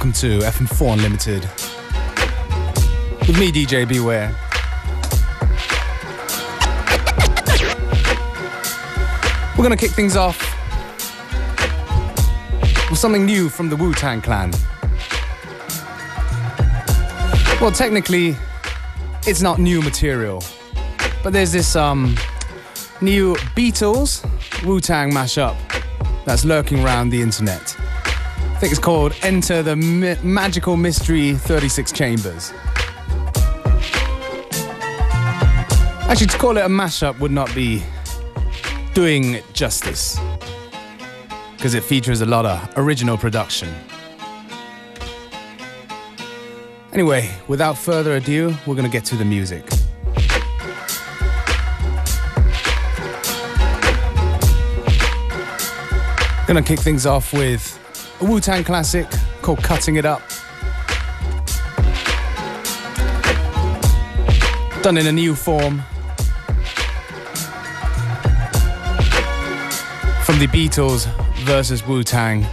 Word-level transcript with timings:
Welcome 0.00 0.12
to 0.14 0.38
FM4 0.38 0.94
Unlimited 0.94 1.42
with 3.28 3.38
me, 3.38 3.52
DJ 3.52 3.86
Beware. 3.86 4.34
We're 9.58 9.62
gonna 9.62 9.76
kick 9.76 9.90
things 9.90 10.16
off 10.16 10.38
with 12.88 12.98
something 12.98 13.26
new 13.26 13.50
from 13.50 13.68
the 13.68 13.76
Wu 13.76 13.92
Tang 13.92 14.22
Clan. 14.22 14.52
Well, 17.60 17.70
technically, 17.70 18.36
it's 19.26 19.42
not 19.42 19.58
new 19.58 19.82
material, 19.82 20.42
but 21.22 21.34
there's 21.34 21.52
this 21.52 21.76
um, 21.76 22.16
new 23.02 23.34
Beatles 23.54 24.24
Wu 24.64 24.80
Tang 24.80 25.12
mashup 25.12 25.58
that's 26.24 26.46
lurking 26.46 26.82
around 26.82 27.10
the 27.10 27.20
internet. 27.20 27.76
I 28.60 28.64
think 28.64 28.72
it's 28.72 28.78
called 28.78 29.14
Enter 29.22 29.62
the 29.62 29.74
Magical 30.22 30.76
Mystery 30.76 31.32
36 31.32 31.92
Chambers. 31.92 32.52
Actually, 36.06 36.26
to 36.26 36.36
call 36.36 36.58
it 36.58 36.60
a 36.60 36.68
mashup 36.68 37.18
would 37.20 37.30
not 37.30 37.54
be 37.54 37.82
doing 38.92 39.40
justice 39.54 40.20
because 41.56 41.72
it 41.72 41.82
features 41.82 42.20
a 42.20 42.26
lot 42.26 42.44
of 42.44 42.70
original 42.76 43.16
production. 43.16 43.74
Anyway, 46.92 47.30
without 47.48 47.78
further 47.78 48.16
ado, 48.16 48.54
we're 48.66 48.74
gonna 48.74 48.90
get 48.90 49.06
to 49.06 49.16
the 49.16 49.24
music. 49.24 49.66
Gonna 56.46 56.62
kick 56.62 56.80
things 56.80 57.06
off 57.06 57.32
with 57.32 57.79
a 58.20 58.24
Wu 58.24 58.40
Tang 58.40 58.64
classic 58.64 59.06
called 59.40 59.62
Cutting 59.62 59.96
It 59.96 60.04
Up. 60.04 60.22
Done 64.82 64.98
in 64.98 65.06
a 65.06 65.12
new 65.12 65.34
form. 65.34 65.82
From 70.24 70.38
the 70.38 70.46
Beatles 70.46 71.06
versus 71.44 71.86
Wu 71.86 72.02
Tang. 72.02 72.46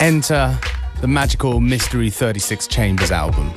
Enter 0.00 0.58
the 1.00 1.08
Magical 1.08 1.60
Mystery 1.60 2.10
36 2.10 2.66
Chambers 2.66 3.10
album. 3.10 3.52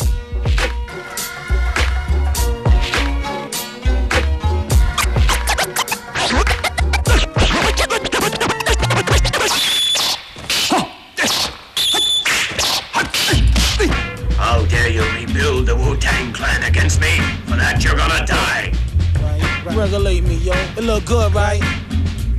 Good, 21.06 21.34
right? 21.34 21.62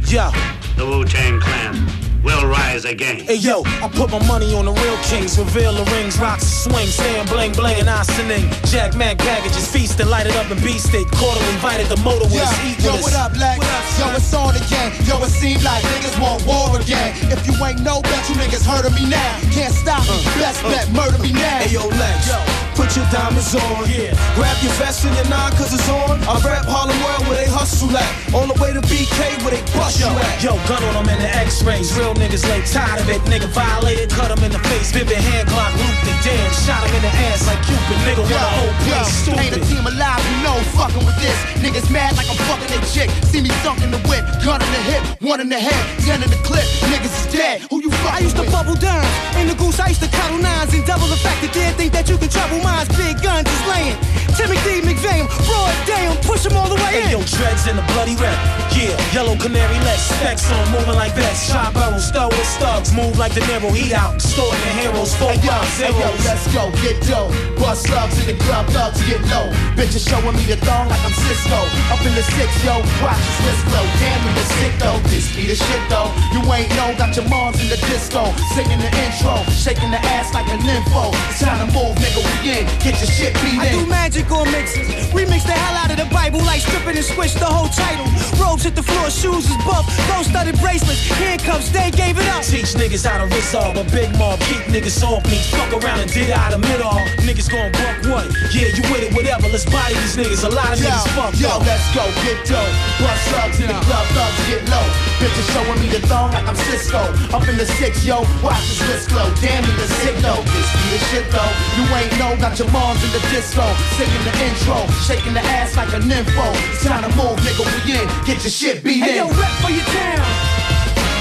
Yeah. 0.06 0.30
The 0.76 0.84
Wu-Tang 0.84 1.40
Clan 1.40 1.74
will 2.22 2.46
rise 2.46 2.84
again. 2.84 3.20
Hey, 3.20 3.36
yo, 3.36 3.62
I 3.82 3.88
put 3.88 4.10
my 4.10 4.20
money 4.26 4.52
on 4.54 4.64
the 4.66 4.72
real 4.72 4.98
kings. 5.02 5.38
Reveal 5.38 5.72
the 5.72 5.84
rings, 5.92 6.18
rocks, 6.18 6.44
swing, 6.46 6.86
stand, 6.86 7.28
bling, 7.28 7.52
bling, 7.52 7.78
and 7.80 7.88
isoning. 7.88 8.50
Jack 8.66 8.94
Mac 8.96 9.18
packages, 9.18 9.70
feast 9.70 10.00
and 10.00 10.10
light 10.10 10.26
it 10.26 10.36
up 10.36 10.50
in 10.50 10.58
beef 10.62 10.80
steak. 10.80 11.06
Quarterly 11.12 11.48
invited 11.54 11.86
the 11.86 11.96
motor 12.02 12.24
with 12.26 12.34
Yeah, 12.34 12.50
us, 12.50 12.64
eat 12.66 12.84
yo, 12.84 12.92
with 12.92 13.02
what 13.02 13.12
us. 13.14 13.30
up, 13.30 13.36
Lex? 13.38 13.60
Yo, 13.98 14.10
it's 14.14 14.34
on 14.34 14.54
again. 14.56 14.92
Yo, 15.06 15.22
it 15.22 15.30
seem 15.30 15.62
like 15.62 15.82
niggas 15.84 16.20
want 16.20 16.44
war 16.46 16.78
again. 16.80 17.14
If 17.32 17.46
you 17.46 17.54
ain't 17.64 17.80
know, 17.82 18.02
bet 18.02 18.28
you 18.28 18.34
niggas 18.36 18.66
heard 18.66 18.84
of 18.84 18.92
me 18.94 19.08
now. 19.08 19.38
Can't 19.54 19.72
stop 19.72 20.02
me. 20.10 20.18
Uh. 20.26 20.38
Best 20.42 20.62
bet, 20.62 20.90
murder 20.92 21.18
me 21.22 21.32
now. 21.32 21.62
Hey, 21.62 21.72
yo, 21.72 21.86
Lex. 21.88 22.55
Put 22.76 22.92
your 22.94 23.08
diamonds 23.08 23.54
on. 23.56 23.88
Yeah. 23.88 24.12
Grab 24.36 24.56
your 24.60 24.72
vest 24.76 25.04
and 25.08 25.14
your 25.16 25.24
nine, 25.32 25.52
cause 25.56 25.72
it's 25.72 25.88
on. 25.88 26.20
I 26.28 26.36
rap 26.44 26.68
Harlem 26.68 26.96
World 27.00 27.24
where 27.26 27.40
they 27.40 27.48
hustle 27.48 27.88
at. 27.96 28.06
On 28.36 28.46
the 28.48 28.56
way 28.60 28.72
to 28.76 28.84
BK 28.84 29.40
where 29.42 29.56
they 29.56 29.64
bust 29.72 29.96
you 29.98 30.12
at. 30.12 30.44
Yo, 30.44 30.52
gun 30.68 30.84
on 30.92 31.00
them 31.00 31.08
in 31.08 31.18
the 31.24 31.30
x-rays. 31.40 31.96
Real 31.96 32.12
niggas 32.14 32.44
lay 32.52 32.60
tired 32.68 33.00
of 33.00 33.08
it. 33.08 33.20
Nigga 33.32 33.48
violated, 33.48 34.10
cut 34.12 34.28
him 34.28 34.44
in 34.44 34.52
the 34.52 34.60
face. 34.68 34.92
Vivid 34.92 35.16
hand 35.16 35.48
Glock, 35.48 35.72
looped 35.80 36.04
damn. 36.20 36.52
Shot 36.52 36.84
him 36.84 36.92
in 37.00 37.02
the 37.02 37.12
ass 37.32 37.48
like 37.48 37.60
Cupid. 37.64 37.96
Nigga 38.04 38.22
Yo, 38.28 38.36
want 38.36 38.44
a 38.44 38.52
whole 38.60 38.74
yo, 38.84 39.00
place 39.00 39.28
ain't 39.40 39.56
a 39.56 39.60
stupid. 39.60 39.62
team 39.72 39.84
alive, 39.88 40.20
you 40.28 40.38
know, 40.44 40.56
fucking 40.76 41.04
with 41.08 41.16
this. 41.24 41.38
Niggas 41.64 41.88
mad 41.88 42.12
like 42.20 42.28
I'm 42.28 42.36
fucking 42.44 42.68
they 42.68 42.80
chick. 42.92 43.08
See 43.32 43.40
me 43.40 43.48
sunk 43.64 43.80
in 43.80 43.90
the 43.90 44.00
whip, 44.04 44.24
gun 44.44 44.60
in 44.60 44.70
the 44.76 44.82
hip, 44.84 45.02
one 45.24 45.40
in 45.40 45.48
the 45.48 45.58
head, 45.58 45.80
ten 46.04 46.20
in 46.22 46.28
the 46.28 46.40
clip. 46.44 46.66
Niggas 46.92 47.14
is 47.24 47.26
dead. 47.32 47.62
Who 47.72 47.80
you 47.80 47.90
fucking 47.90 48.16
I 48.16 48.18
used 48.20 48.36
to 48.36 48.44
bubble 48.52 48.76
down 48.76 49.00
in 49.40 49.48
the 49.48 49.56
goose. 49.56 49.80
I 49.80 49.88
used 49.88 50.02
to 50.04 50.10
cuddle 50.12 50.38
nines 50.38 50.74
and 50.76 50.84
double 50.84 51.06
the 51.08 51.16
fact 51.16 51.40
that 51.40 51.52
they 51.56 51.72
think 51.78 51.92
that 51.96 52.08
you 52.10 52.18
can 52.18 52.28
trouble 52.28 52.60
minds. 52.66 52.90
Big 52.98 53.22
guns 53.22 53.46
is 53.46 53.64
laying. 53.70 53.98
Timothy 54.36 54.84
McVeigh, 54.84 55.24
broad 55.48 55.72
damn, 55.88 56.12
push 56.28 56.44
them 56.44 56.60
all 56.60 56.68
the 56.68 56.76
way 56.76 57.00
in. 57.00 57.08
yo, 57.08 57.24
dreads 57.24 57.64
in 57.66 57.74
the 57.74 57.86
bloody 57.96 58.12
red. 58.20 58.36
Yeah, 58.76 58.92
yellow 59.16 59.32
canary 59.32 59.80
legs, 59.80 60.12
specs 60.12 60.44
on, 60.52 60.60
moving 60.76 60.92
like 60.92 61.16
vets. 61.16 61.48
Shot 61.48 61.72
barrels, 61.72 62.04
star 62.04 62.28
with 62.28 62.44
stugs, 62.44 62.92
move 62.92 63.16
like 63.16 63.32
the 63.32 63.40
Nero. 63.48 63.72
Heat 63.72 63.96
out, 63.96 64.20
extorting 64.20 64.60
the 64.60 64.72
heroes, 64.76 65.16
four 65.16 65.32
Hey 65.32 65.40
yo, 65.40 65.56
five 65.56 65.88
hey 65.88 65.94
yo, 65.96 66.08
let's 66.28 66.44
go, 66.52 66.68
get 66.84 67.00
dough. 67.08 67.32
Bust 67.56 67.88
slugs 67.88 68.20
in 68.20 68.36
the 68.36 68.36
club, 68.44 68.68
thugs 68.76 69.00
get 69.08 69.24
low. 69.32 69.48
Bitches 69.72 70.04
showing 70.04 70.36
me 70.36 70.44
the 70.44 70.60
thong 70.68 70.92
like 70.92 71.00
I'm 71.00 71.16
Cisco. 71.16 71.56
Up 71.88 72.04
in 72.04 72.12
the 72.12 72.24
six, 72.36 72.52
yo, 72.60 72.76
watch 73.00 73.16
this 73.16 73.40
wrist 73.40 73.62
flow. 73.72 73.86
Damn, 73.96 74.20
you 74.20 74.32
the 74.36 74.46
sick 74.60 74.74
though. 74.76 75.00
This 75.08 75.32
be 75.32 75.48
the 75.48 75.56
shit 75.56 75.84
though. 75.88 76.12
You 76.36 76.44
ain't 76.52 76.68
know, 76.76 76.92
got 77.00 77.16
your 77.16 77.24
moms 77.32 77.56
in 77.64 77.72
the 77.72 77.80
disco. 77.88 78.28
Singing 78.52 78.84
the 78.84 78.92
intro, 79.00 79.40
shaking 79.48 79.90
the 79.90 80.00
ass 80.12 80.36
like 80.36 80.48
a 80.52 80.60
nympho. 80.60 81.16
It's 81.32 81.40
time 81.40 81.64
to 81.64 81.68
move, 81.72 81.96
nigga, 81.96 82.20
we 82.20 82.52
in. 82.52 82.55
Get 82.80 82.96
your 83.02 83.10
shit 83.10 83.34
beat 83.44 83.60
I 83.60 83.68
do 83.72 83.80
in. 83.84 83.88
magic 83.88 84.30
on 84.32 84.50
mixes. 84.50 84.88
Remix 85.12 85.44
the 85.44 85.52
hell 85.52 85.76
out 85.76 85.90
of 85.90 85.98
the 85.98 86.08
Bible 86.14 86.40
like 86.48 86.60
stripping 86.60 86.96
and 86.96 87.04
switch 87.04 87.34
the 87.34 87.44
whole 87.44 87.68
title. 87.68 88.06
Robes 88.40 88.64
hit 88.64 88.74
the 88.74 88.82
floor, 88.82 89.10
shoes 89.10 89.44
is 89.48 89.56
buff, 89.64 89.84
gold 90.08 90.24
studded 90.24 90.56
bracelets, 90.60 91.04
handcuffs, 91.20 91.70
they 91.70 91.90
gave 91.90 92.16
it 92.16 92.26
up. 92.32 92.42
Teach 92.44 92.72
niggas 92.76 93.04
how 93.04 93.18
to 93.20 93.26
wrist 93.34 93.54
off, 93.54 93.76
a 93.76 93.84
big 93.92 94.08
mob, 94.16 94.38
keep 94.48 94.62
niggas 94.72 95.02
off 95.04 95.24
me. 95.28 95.36
Fuck 95.52 95.72
around 95.82 96.00
and 96.00 96.12
dig 96.12 96.30
out 96.30 96.52
of 96.54 96.60
mid 96.60 96.80
all. 96.80 97.00
Niggas 97.26 97.48
gon' 97.50 97.72
buck 97.72 97.96
what? 98.08 98.26
Yeah, 98.54 98.72
you 98.72 98.82
with 98.92 99.04
it, 99.04 99.12
whatever. 99.12 99.48
Let's 99.48 99.64
body 99.68 99.94
these 100.00 100.16
niggas. 100.16 100.44
A 100.44 100.52
lot 100.52 100.72
of 100.72 100.80
Yo, 100.80 100.88
niggas 100.88 101.08
fuck 101.16 101.32
yo, 101.40 101.48
up. 101.48 101.66
let's 101.66 101.84
go, 101.92 102.04
get 102.24 102.38
dough. 102.48 102.70
Bust 103.00 103.20
slugs 103.28 103.60
in 103.60 103.68
the 103.68 103.78
club, 103.84 104.06
thugs 104.16 104.40
get 104.48 104.62
low. 104.72 104.86
Bitches 105.20 105.48
showing 105.52 105.80
me 105.80 105.88
the 105.88 106.00
thong 106.06 106.32
like 106.32 106.46
I'm 106.46 106.56
Cisco. 106.56 107.00
Up 107.36 107.44
in 107.48 107.56
the 107.56 107.66
six, 107.80 108.04
yo, 108.04 108.20
watch 108.44 108.60
this 108.68 108.80
wrist 108.88 109.08
glow. 109.10 109.28
Damn, 109.40 109.64
you 109.64 109.72
the 109.76 109.88
sick 110.00 110.16
though. 110.24 110.40
This 110.52 110.68
be 110.76 110.84
the 110.92 111.00
shit 111.10 111.26
though. 111.32 111.52
You 111.76 111.84
ain't 111.96 112.12
know, 112.20 112.32
got 112.48 112.58
your 112.60 112.70
moms 112.70 113.02
in 113.02 113.10
the 113.10 113.18
disco. 113.30 113.66
Singing 113.98 114.22
the 114.22 114.34
intro, 114.46 114.86
shaking 115.02 115.34
the 115.34 115.40
ass 115.40 115.76
like 115.76 115.88
a 115.88 115.98
nympho. 115.98 116.46
It's 116.70 116.84
time 116.84 117.02
to 117.02 117.08
move, 117.16 117.36
nigga, 117.42 117.64
we 117.66 117.92
in. 117.98 118.06
Get 118.24 118.42
your 118.44 118.54
shit 118.54 118.84
beat 118.84 119.02
Hey 119.02 119.16
yo, 119.16 119.26
rep 119.26 119.50
for 119.62 119.70
your 119.70 119.84
town. 119.86 120.26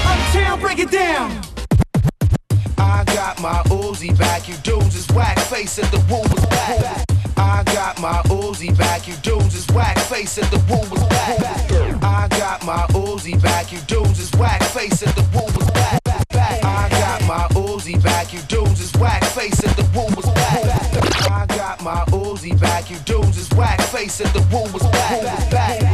Uptown, 0.06 0.60
break 0.60 0.78
it 0.78 0.90
down. 0.90 1.32
I 2.78 3.02
got 3.06 3.40
my 3.42 3.60
Uzi 3.66 4.16
back, 4.16 4.48
you 4.48 4.54
dudes 4.62 4.94
is 4.94 5.08
whack 5.16 5.38
face 5.38 5.78
at 5.80 5.90
the 5.90 5.98
woo 6.08 6.22
was 6.22 6.46
back. 6.46 7.04
I 7.36 7.64
got 7.74 8.00
my 8.00 8.22
Uzi 8.26 8.76
back, 8.78 9.08
you 9.08 9.14
dudes 9.22 9.54
is 9.56 9.66
whack 9.74 9.98
face 9.98 10.38
at 10.38 10.48
the 10.52 10.58
woo 10.68 10.88
was 10.90 11.02
back. 11.08 12.04
I 12.04 12.28
got 12.38 12.64
my 12.64 12.86
Uzi 12.90 13.40
back, 13.42 13.72
you 13.72 13.80
dudes 13.88 14.20
is 14.20 14.30
whack 14.38 14.62
face 14.62 15.02
at 15.02 15.14
the 15.16 15.22
woo 15.34 15.46
was 15.56 15.70
back. 15.72 16.00
I 16.36 16.88
got 16.90 17.22
my 17.26 17.48
Uzi 17.58 18.00
back, 18.02 18.32
you 18.32 18.40
dudes 18.42 18.80
is 18.80 18.92
whack 19.00 19.24
face 19.24 19.64
at 19.64 19.76
the 19.76 19.82
woo 19.94 20.06
whack 23.56 23.80
face 23.80 24.20
at 24.20 24.32
the 24.32 24.40
woo 24.52 24.70
was 24.72 24.82
back. 24.92 25.22
back, 25.22 25.50
back, 25.50 25.86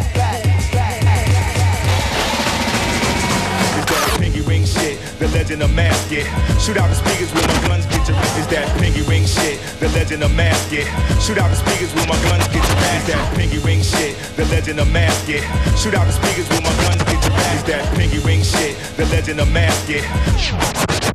the 5.23 5.29
legend 5.29 5.63
of 5.63 5.73
mask 5.73 6.11
it. 6.11 6.27
Shoot 6.59 6.77
out 6.77 6.89
the 6.91 6.99
speakers 6.99 7.33
with 7.33 7.47
my 7.47 7.69
guns, 7.69 7.87
get 7.87 8.09
your 8.09 8.19
It's 8.19 8.49
that 8.51 8.67
pinky 8.81 9.03
ring 9.03 9.25
shit, 9.25 9.61
the 9.79 9.89
legend 9.91 10.25
of 10.25 10.35
mask 10.35 10.73
it. 10.73 10.87
Shoot 11.23 11.39
out 11.39 11.49
the 11.49 11.55
speakers 11.55 11.95
with 11.95 12.09
my 12.09 12.19
guns, 12.27 12.43
get 12.49 12.59
your 12.59 12.79
It's 12.99 13.07
that 13.07 13.37
pinky 13.37 13.59
ring 13.59 13.83
shit, 13.83 14.19
the 14.35 14.45
legend 14.47 14.81
of 14.81 14.91
mask 14.91 15.29
it. 15.29 15.47
Shoot 15.79 15.95
out 15.95 16.07
the 16.07 16.13
speakers 16.13 16.49
with 16.51 16.63
my 16.67 16.75
guns, 16.83 17.03
get 17.07 17.23
your 17.23 17.35
It's 17.55 17.63
that 17.71 17.87
pinky 17.95 18.19
ring 18.27 18.43
shit, 18.43 18.75
the 18.97 19.07
legend 19.15 19.39
of 19.39 19.51
mask 19.53 21.12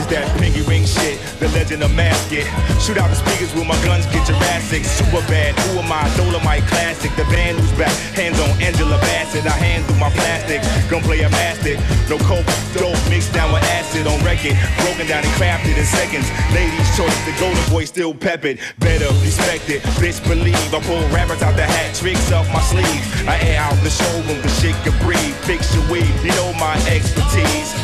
It's 0.00 0.08
that 0.16 0.24
pinky 0.40 0.64
ring 0.64 0.88
shit, 0.88 1.20
the 1.44 1.48
legend 1.52 1.84
of 1.84 1.92
mask 1.92 2.32
it. 2.32 2.48
Shoot 2.80 2.96
out 2.96 3.12
the 3.12 3.20
speakers 3.20 3.52
with 3.52 3.68
my 3.68 3.76
guns, 3.84 4.08
get 4.08 4.24
Jurassic. 4.24 4.88
Super 4.88 5.20
bad, 5.28 5.52
who 5.68 5.76
am 5.76 5.92
I? 5.92 6.08
Dolomite 6.16 6.64
classic. 6.72 7.12
The 7.20 7.28
band 7.28 7.60
who's 7.60 7.68
back, 7.76 7.92
hands 8.16 8.40
on 8.40 8.48
Angela 8.64 8.96
Bassett. 9.04 9.44
I 9.44 9.52
handle 9.60 9.92
my 10.00 10.08
plastic, 10.16 10.64
gunplay 10.88 11.20
a 11.20 11.28
master. 11.28 11.76
No 12.08 12.16
coke, 12.24 12.48
dope 12.72 12.96
mixed 13.12 13.36
down 13.36 13.52
with 13.52 13.60
acid 13.76 14.08
on 14.08 14.16
record. 14.24 14.56
Broken 14.80 15.04
down 15.04 15.20
and 15.20 15.34
crafted 15.36 15.76
in 15.76 15.84
seconds. 15.84 16.24
Ladies' 16.56 16.88
choice, 16.96 17.12
the 17.28 17.36
golden 17.36 17.60
boy 17.68 17.84
still 17.84 18.16
peppered. 18.16 18.56
Better 18.80 19.12
respect 19.20 19.68
it, 19.68 19.84
bitch 20.00 20.16
believe. 20.24 20.56
I 20.72 20.80
pull 20.80 21.04
rappers 21.12 21.44
out 21.44 21.60
the 21.60 21.68
hat, 21.68 21.92
tricks 21.92 22.32
up 22.32 22.48
my 22.56 22.64
sleeve. 22.64 23.04
I 23.28 23.36
air 23.44 23.60
out 23.60 23.76
the 23.84 23.92
showroom, 23.92 24.40
the 24.40 24.52
shit 24.64 24.72
can 24.80 24.96
breathe. 25.04 25.36
Fix 25.44 25.76
your 25.76 25.84
weed, 25.92 26.08
you 26.24 26.32
know 26.40 26.56
my 26.56 26.72
expertise. 26.88 27.76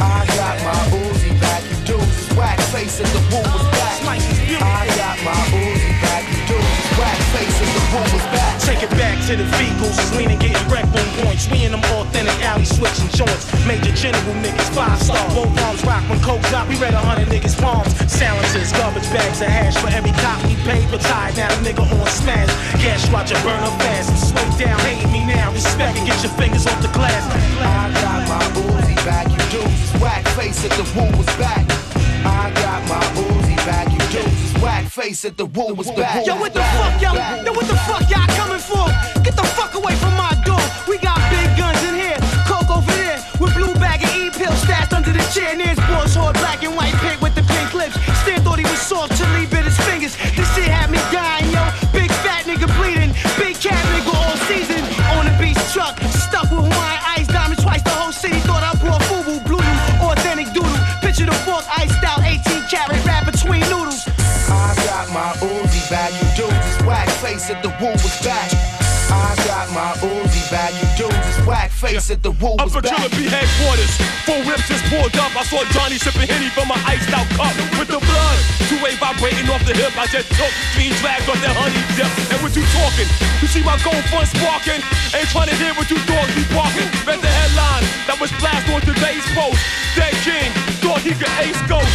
I 0.00 0.24
got 0.38 0.56
my 0.62 0.78
Uzi 0.94 1.34
back, 1.40 1.47
Swag 2.38 2.60
face 2.70 3.00
if 3.02 3.10
the 3.10 3.18
pool 3.34 3.42
was 3.42 3.66
black. 3.74 3.98
I 4.06 4.86
got 4.94 5.18
my 5.26 5.34
Uzi 5.58 5.90
back. 5.98 6.22
Dude, 6.46 6.62
swag 6.94 7.18
face 7.34 7.58
if 7.58 7.66
the 7.66 7.82
was 8.14 8.26
back. 8.30 8.54
Take 8.62 8.86
it 8.86 8.94
back 8.94 9.18
to 9.26 9.34
the 9.34 9.42
vehicles, 9.58 9.98
leaning, 10.14 10.38
getting 10.38 10.62
wrecked 10.70 10.94
on 10.94 11.02
points. 11.18 11.50
We 11.50 11.66
in 11.66 11.74
them 11.74 11.82
authentic 11.98 12.38
alley 12.46 12.62
switching 12.62 13.10
joints. 13.10 13.50
Major 13.66 13.90
general 13.90 14.38
niggas, 14.38 14.70
five 14.70 15.02
star. 15.02 15.18
Both 15.34 15.50
arms 15.66 15.82
rock 15.82 16.06
when 16.06 16.22
coke 16.22 16.38
drop. 16.46 16.70
We 16.70 16.78
read 16.78 16.94
a 16.94 17.02
hundred 17.02 17.26
niggas' 17.26 17.58
palms. 17.58 17.90
Silences, 18.06 18.70
garbage 18.70 19.10
bags 19.10 19.42
of 19.42 19.50
hash 19.50 19.74
for 19.74 19.90
every 19.90 20.14
cop 20.22 20.38
we 20.46 20.54
paid. 20.62 20.86
tied 21.10 21.34
now, 21.34 21.50
nigga 21.66 21.82
on 21.82 22.06
smash. 22.06 22.54
Cash 22.78 23.10
watch 23.10 23.34
it 23.34 23.42
burn 23.42 23.66
up 23.66 23.74
fast. 23.82 24.14
Slow 24.30 24.46
down, 24.54 24.78
hate 24.86 25.10
me 25.10 25.26
now. 25.26 25.50
Respect 25.50 25.98
and 25.98 26.06
get 26.06 26.22
your 26.22 26.30
fingers 26.38 26.70
off 26.70 26.78
the 26.86 26.92
glass. 26.94 27.18
I 27.66 27.90
got 27.98 28.22
my 28.30 28.46
boozy 28.54 28.94
back. 29.02 29.26
You 29.26 29.42
do. 29.50 29.62
whack 29.98 30.22
face 30.38 30.62
if 30.62 30.70
the 30.78 30.86
pool 30.94 31.10
was 31.18 31.26
back. 31.34 31.66
I 32.24 32.50
got 32.54 32.80
my 32.88 33.02
Uzi 33.20 33.56
back, 33.66 33.90
you 33.92 33.98
dudes 34.10 34.42
is 34.44 34.62
whack 34.62 34.86
face 34.86 35.24
at 35.24 35.36
the 35.36 35.46
woo 35.46 35.74
was 35.74 35.90
back. 35.92 36.26
Yo, 36.26 36.36
what 36.36 36.52
the 36.52 36.62
fuck, 36.62 37.00
yo? 37.00 37.14
Yo, 37.14 37.52
what 37.52 37.66
the 37.66 37.76
fuck 37.86 38.08
y'all 38.10 38.26
coming 38.36 38.58
for? 38.58 38.86
Get 39.22 39.36
the 39.36 39.46
fuck 39.54 39.74
away 39.74 39.94
from 39.96 40.14
my 40.16 40.34
door. 40.44 40.60
We 40.88 40.98
got 40.98 41.18
big 41.30 41.48
guns 41.56 41.82
in 41.84 41.94
here, 41.94 42.18
coke 42.46 42.70
over 42.70 42.90
there, 42.92 43.20
with 43.40 43.54
blue 43.54 43.74
bag 43.74 44.02
and 44.02 44.12
E-pill 44.16 44.52
stashed 44.52 44.92
under 44.92 45.12
the 45.12 45.24
chair. 45.34 45.50
And 45.52 45.60
there's 45.60 45.78
boys 45.86 46.14
hard 46.14 46.34
black 46.36 46.62
and 46.64 46.74
white 46.74 46.94
pig 47.04 47.20
with 47.20 47.34
the 47.34 47.42
pink 47.42 47.74
lips. 47.74 47.94
Stan 48.22 48.42
thought 48.42 48.58
he 48.58 48.64
was 48.64 48.80
soft 48.80 49.16
till 49.16 49.28
he 49.38 49.46
bit 49.46 49.64
his 49.64 49.78
fingers. 49.86 50.16
This 50.34 50.48
shit 50.54 50.68
had 50.68 50.90
me 50.90 50.98
dying, 51.12 51.50
yo. 51.52 51.62
Big 51.92 52.10
fat 52.24 52.44
nigga 52.44 52.66
bleeding, 52.78 53.12
big 53.38 53.54
cat 53.60 53.78
nigga 53.94 54.12
all 54.12 54.36
season. 54.50 54.82
On 55.16 55.24
the 55.24 55.34
beach 55.38 55.60
truck, 55.72 55.94
18 62.78 62.86
carat 62.86 63.06
wrap 63.06 63.26
between 63.26 63.60
noodles. 63.70 64.06
I 64.48 64.74
got 64.86 65.10
my 65.12 65.34
Uzi 65.42 65.82
back, 65.90 66.12
you 66.14 66.26
dudes 66.36 66.66
is 66.66 66.78
whack 66.86 67.08
face 67.20 67.50
at 67.50 67.62
the 67.62 67.70
woo 67.80 67.92
was 67.92 68.16
back. 68.22 68.50
I 69.08 69.32
got 69.48 69.72
my 69.72 69.92
Uzi 70.04 70.44
back, 70.50 70.72
you 70.76 70.86
dudes 70.96 71.26
is 71.28 71.40
whack 71.46 71.70
face 71.70 72.10
at 72.10 72.22
the 72.22 72.30
woo 72.38 72.54
Up 72.56 72.68
was 72.68 72.74
for 72.74 72.82
back. 72.82 72.96
Triller 72.96 73.10
B 73.16 73.28
headquarters. 73.28 73.92
Four 74.24 74.40
rips 74.44 74.68
just 74.68 74.84
pulled 74.92 75.14
up. 75.16 75.34
I 75.36 75.44
saw 75.44 75.64
Johnny 75.72 75.98
sipping 75.98 76.28
Henny 76.28 76.48
from 76.52 76.70
an 76.70 76.80
iced 76.84 77.10
out 77.12 77.28
cup 77.36 77.52
with 77.78 77.88
the 77.88 78.00
blood. 78.00 78.38
Two-way 78.68 78.96
vibrating 79.00 79.48
off 79.48 79.64
the 79.64 79.72
hip. 79.72 79.96
I 79.96 80.06
just 80.08 80.28
took 80.36 80.52
three 80.76 80.92
drags 81.00 81.24
off 81.28 81.40
that 81.40 81.56
honey 81.56 81.80
dip. 81.96 82.08
And 82.32 82.38
what 82.44 82.52
you 82.52 82.64
talking? 82.76 83.08
You 83.40 83.48
see 83.48 83.64
my 83.64 83.80
gold 83.80 84.04
front 84.12 84.28
sparking? 84.28 84.80
Ain't 85.16 85.28
trying 85.32 85.48
to 85.48 85.56
hear 85.56 85.72
what 85.72 85.88
you 85.88 85.96
dogs 86.04 86.32
be 86.36 86.44
barking. 86.52 86.88
Read 87.08 87.20
the 87.24 87.32
headline 87.32 87.84
that 88.04 88.20
was 88.20 88.28
blasted 88.36 88.76
on 88.76 88.84
today's 88.84 89.24
post. 89.32 89.60
Dead 89.96 90.12
King 90.20 90.52
thought 90.84 91.00
he 91.00 91.16
could 91.16 91.32
ace 91.40 91.56
ghost. 91.64 91.87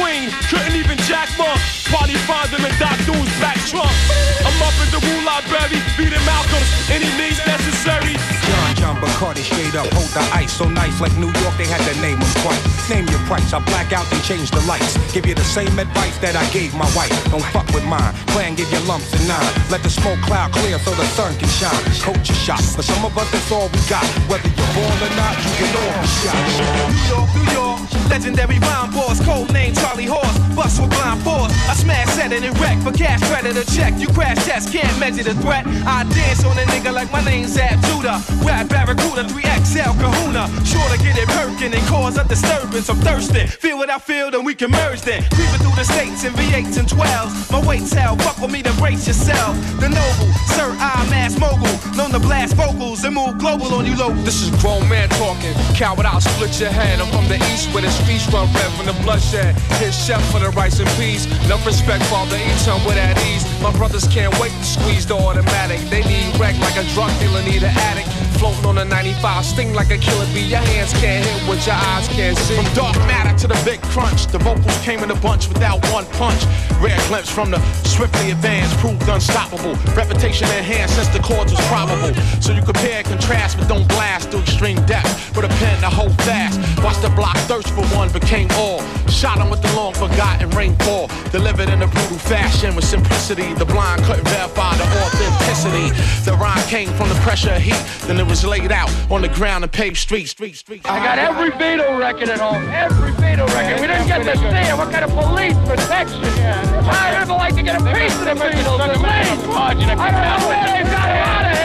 Queen 0.00 0.32
couldn't 0.48 0.76
even 0.80 0.96
jack 1.04 1.28
ma. 1.36 1.52
Party 1.92 2.16
find 2.24 2.48
him 2.48 2.64
in 2.64 2.72
Doc 2.80 2.96
Doom's 3.04 3.28
back 3.36 3.60
trunk. 3.68 3.92
I'm 4.40 4.56
up 4.64 4.72
in 4.80 4.88
the 4.88 5.00
Wu 5.04 5.14
Library, 5.28 5.76
beating 5.98 6.24
Malcolm. 6.24 6.64
Any 6.88 7.10
means 7.20 7.36
necessary. 7.44 8.16
John 8.48 8.70
John 8.80 8.96
Bacardi 8.96 9.44
straight 9.44 9.74
up 9.76 9.86
hold 9.92 10.08
the 10.16 10.24
ice 10.32 10.52
so 10.56 10.68
nice 10.68 11.00
like 11.00 11.12
New 11.18 11.28
York 11.28 11.54
they 11.60 11.66
had 11.66 11.82
to 11.84 11.94
name 12.00 12.16
him 12.16 12.32
twice. 12.40 12.64
Name 12.88 13.06
your 13.12 13.20
price, 13.28 13.52
I 13.52 13.60
black 13.60 13.92
out 13.92 14.10
and 14.12 14.22
change 14.24 14.50
the 14.50 14.62
lights. 14.64 14.96
Give 15.12 15.26
you 15.26 15.34
the 15.34 15.44
same 15.44 15.78
advice 15.78 16.16
that 16.18 16.34
I 16.34 16.48
gave 16.50 16.74
my 16.74 16.88
wife. 16.96 17.12
Don't 17.30 17.44
fuck 17.52 17.68
with 17.76 17.84
mine. 17.84 18.14
Plan 18.32 18.54
give 18.54 18.72
you 18.72 18.80
lumps 18.88 19.12
and 19.12 19.26
nine. 19.28 19.52
Let 19.70 19.82
the 19.82 19.90
smoke 19.90 20.20
cloud 20.24 20.52
clear 20.52 20.78
so 20.78 20.90
the 20.96 21.06
sun 21.12 21.36
can 21.36 21.48
shine. 21.48 21.84
Culture 22.00 22.34
shock, 22.34 22.62
for 22.62 22.82
some 22.82 23.04
of 23.04 23.12
us 23.18 23.30
that's 23.30 23.52
all 23.52 23.68
we 23.68 23.80
got. 23.92 24.06
Whether 24.32 24.48
you're 24.48 24.72
born 24.72 24.96
or 25.04 25.12
not, 25.20 25.36
you 25.44 25.52
can 25.60 25.70
all 25.76 25.94
be 26.00 26.08
shot. 26.24 26.40
New 26.88 27.02
York, 27.12 27.28
New 27.36 27.46
York, 27.52 27.79
legendary 28.08 28.58
rhyme 28.58 28.90
boss, 28.92 29.24
code 29.24 29.52
name 29.52 29.74
Charlie 29.74 30.06
Horse, 30.06 30.38
bust 30.54 30.80
with 30.80 30.90
blind 30.90 31.22
force. 31.22 31.52
I 31.68 31.74
smash, 31.74 32.08
set 32.14 32.32
and 32.32 32.44
wreck 32.60 32.78
for 32.82 32.92
cash 32.92 33.22
credit 33.30 33.56
or 33.56 33.64
check. 33.72 33.94
You 33.98 34.08
crash 34.08 34.44
test, 34.44 34.72
can't 34.72 34.98
measure 34.98 35.22
the 35.22 35.34
threat. 35.34 35.66
I 35.86 36.04
dance 36.04 36.44
on 36.44 36.58
a 36.58 36.64
nigga 36.72 36.92
like 36.92 37.10
my 37.12 37.24
name's 37.24 37.56
Ab 37.56 37.80
Judah. 37.86 38.20
Rap 38.44 38.68
Barracuda, 38.68 39.24
3XL 39.24 39.98
Kahuna. 39.98 40.48
Sure 40.64 40.88
to 40.90 40.98
get 41.02 41.16
it 41.18 41.28
perking 41.28 41.72
and 41.74 41.86
cause 41.86 42.18
a 42.18 42.24
disturbance. 42.26 42.88
I'm 42.88 42.98
thirsty. 42.98 43.46
Feel 43.46 43.78
what 43.78 43.90
I 43.90 43.98
feel, 43.98 44.30
then 44.30 44.44
we 44.44 44.54
can 44.54 44.70
merge 44.70 45.02
then. 45.02 45.22
Creeping 45.30 45.60
through 45.60 45.76
the 45.76 45.84
states 45.84 46.24
in 46.24 46.32
V8s 46.32 46.78
and 46.78 46.88
12s. 46.88 47.52
My 47.52 47.66
weight's 47.66 47.92
hell, 47.92 48.16
fuck 48.16 48.38
with 48.38 48.52
me, 48.52 48.62
to 48.62 48.72
brace 48.74 49.06
yourself. 49.06 49.56
The 49.80 49.88
noble, 49.88 50.32
Sir 50.54 50.70
I 50.78 51.06
Mass 51.10 51.38
Mogul. 51.38 51.70
Known 51.96 52.10
to 52.10 52.20
blast 52.20 52.54
vocals 52.54 53.04
and 53.04 53.14
move 53.14 53.38
global 53.38 53.74
on 53.74 53.86
you 53.86 53.96
low. 53.96 54.12
This 54.24 54.42
is 54.42 54.50
grown 54.62 54.88
man 54.88 55.08
talking. 55.10 55.54
Coward, 55.74 56.06
I'll 56.06 56.20
split 56.20 56.58
your 56.60 56.70
head. 56.70 57.00
I'm 57.00 57.10
from 57.10 57.28
the 57.28 57.36
east 57.52 57.72
where 57.80 57.88
the 57.88 57.96
streets 58.02 58.26
run 58.32 58.46
red 58.52 58.70
from 58.72 58.86
the 58.86 58.92
bloodshed. 59.02 59.54
His 59.80 59.94
chef 59.96 60.22
for 60.30 60.38
the 60.38 60.50
rice 60.50 60.80
and 60.80 60.88
peas. 60.90 61.26
Enough 61.46 61.64
respect 61.64 62.04
for 62.04 62.26
the 62.26 62.36
each 62.36 62.68
on 62.68 62.84
with 62.84 62.96
at 62.96 63.16
ease. 63.26 63.44
My 63.62 63.72
brothers 63.76 64.06
can't 64.08 64.32
wait 64.38 64.52
to 64.52 64.64
squeeze 64.64 65.06
the 65.06 65.14
automatic. 65.14 65.80
They 65.88 66.02
need 66.04 66.38
wreck 66.38 66.58
like 66.60 66.76
a 66.76 66.84
drug 66.94 67.10
dealer 67.20 67.42
need 67.42 67.62
an 67.62 67.72
addict. 67.76 68.29
Floating 68.40 68.64
on 68.64 68.78
a 68.78 68.86
95, 68.86 69.44
sting 69.44 69.74
like 69.74 69.90
a 69.90 69.98
killer 69.98 70.24
bee. 70.32 70.40
Your 70.40 70.60
hands 70.60 70.94
can't 70.94 71.22
hit 71.22 71.46
what 71.46 71.60
your 71.66 71.76
eyes 71.76 72.08
can't 72.08 72.38
see. 72.38 72.56
From 72.56 72.72
dark 72.72 72.96
matter 73.04 73.36
to 73.40 73.46
the 73.46 73.62
big 73.66 73.82
crunch, 73.92 74.28
the 74.28 74.38
vocals 74.38 74.78
came 74.78 75.00
in 75.00 75.10
a 75.10 75.20
bunch 75.20 75.46
without 75.46 75.84
one 75.92 76.06
punch. 76.16 76.40
Rare 76.80 76.96
glimpse 77.08 77.28
from 77.28 77.50
the 77.50 77.60
swiftly 77.84 78.30
advanced, 78.30 78.78
proved 78.78 79.06
unstoppable. 79.06 79.76
Reputation 79.92 80.48
enhanced 80.56 80.96
since 80.96 81.08
the 81.08 81.20
chords 81.20 81.52
was 81.52 81.60
probable. 81.68 82.14
So 82.40 82.54
you 82.54 82.62
compare 82.62 83.04
and 83.04 83.06
contrast, 83.08 83.58
but 83.58 83.68
don't 83.68 83.86
blast 83.88 84.30
to 84.32 84.38
extreme 84.38 84.80
depth. 84.86 85.36
With 85.36 85.44
a 85.44 85.52
pen 85.60 85.78
to 85.82 85.90
hold 85.90 86.16
fast. 86.24 86.56
Watch 86.82 86.96
the 87.02 87.10
block 87.10 87.36
thirst 87.44 87.68
for 87.76 87.84
one, 87.92 88.08
became 88.10 88.48
all. 88.56 88.80
Shot 89.08 89.36
him 89.36 89.50
with 89.50 89.60
the 89.60 89.70
long 89.76 89.92
forgotten 89.92 90.48
rainfall. 90.56 91.10
Delivered 91.30 91.68
in 91.68 91.82
a 91.82 91.86
brutal 91.86 92.16
fashion 92.16 92.74
with 92.74 92.86
simplicity. 92.86 93.52
The 93.52 93.66
blind 93.66 94.02
couldn't 94.04 94.26
verify 94.28 94.74
the 94.80 94.88
authenticity. 95.04 95.92
The 96.24 96.32
rhyme 96.40 96.64
came 96.68 96.88
from 96.96 97.10
the 97.10 97.20
pressure 97.20 97.52
of 97.52 97.60
heat. 97.60 97.84
Then 98.06 98.18
it 98.18 98.29
was 98.30 98.44
laid 98.44 98.70
out 98.70 98.88
on 99.10 99.22
the 99.22 99.28
ground 99.28 99.64
and 99.64 99.72
paved 99.72 99.96
streets, 99.96 100.30
street, 100.30 100.54
street. 100.54 100.82
I 100.84 101.02
got 101.02 101.18
every 101.18 101.50
Beatle 101.50 101.98
record 101.98 102.28
at 102.28 102.38
home. 102.38 102.62
Every 102.70 103.10
Beatle 103.18 103.48
record. 103.48 103.80
We 103.80 103.88
didn't 103.88 104.06
get 104.06 104.22
to 104.22 104.36
see 104.38 104.46
it. 104.46 104.76
What 104.78 104.92
kind 104.92 105.04
of 105.04 105.10
police 105.10 105.58
protection? 105.66 106.22
I'd 106.22 107.18
ever 107.20 107.32
like 107.32 107.56
to 107.56 107.62
get 107.62 107.74
a 107.74 107.84
piece 107.92 108.14
of 108.14 108.26
the 108.26 108.34
Beatles. 108.38 108.78
At 108.78 108.90
least. 109.02 109.48
I 109.50 109.74
don't 109.74 109.82
know 109.82 110.46
where 110.46 110.62
they 110.62 110.84
got 110.86 111.10
it 111.10 111.18
out 111.26 111.44
of 111.50 111.58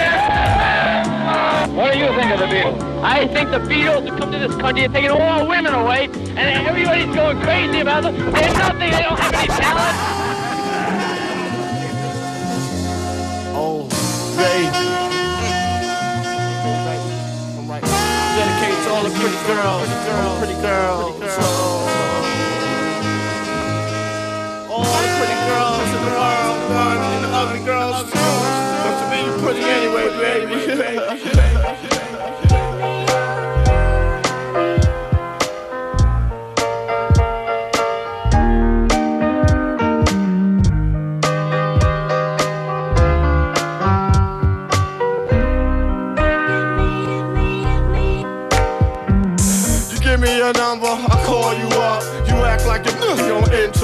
here. 1.69 1.77
What 1.77 1.93
do 1.93 1.99
you 1.99 2.07
think 2.17 2.31
of 2.33 2.39
the 2.39 2.47
Beatles? 2.47 2.81
I 3.03 3.27
think 3.27 3.51
the 3.51 3.59
Beatles 3.59 4.09
have 4.09 4.19
come 4.19 4.31
to 4.31 4.39
this 4.39 4.55
country 4.55 4.85
and 4.85 4.93
taken 4.93 5.11
all 5.11 5.47
women 5.47 5.71
away, 5.71 6.05
and 6.05 6.67
everybody's 6.67 7.13
going 7.13 7.39
crazy 7.41 7.81
about 7.81 8.01
them. 8.01 8.15
They 8.15 8.41
have 8.41 8.57
nothing. 8.57 8.89
They 8.89 9.03
don't 9.03 9.19
have 9.19 9.33
any 9.35 9.47
talent. 9.47 9.97
Oh, 13.53 13.87
baby. 14.35 14.94
All 19.05 19.11
the 19.11 19.19
pretty 19.19 19.37
girls, 19.45 19.87
girls, 19.87 20.37
pretty 20.39 20.61
girls. 20.61 21.37
All 24.67 24.83
the 24.83 25.09
pretty 25.19 25.37
girls 25.45 25.89
in 25.93 26.01
the 26.01 26.11
world, 26.11 26.57
and 26.73 27.23
the 27.23 27.29
ugly 27.29 27.63
girls 27.63 28.01
too. 28.03 28.19
But 28.83 28.93
to 28.99 29.05
me, 29.11 29.25
you're 29.25 29.39
pretty 29.39 29.61
anyway, 29.61 30.07
baby. 30.77 31.91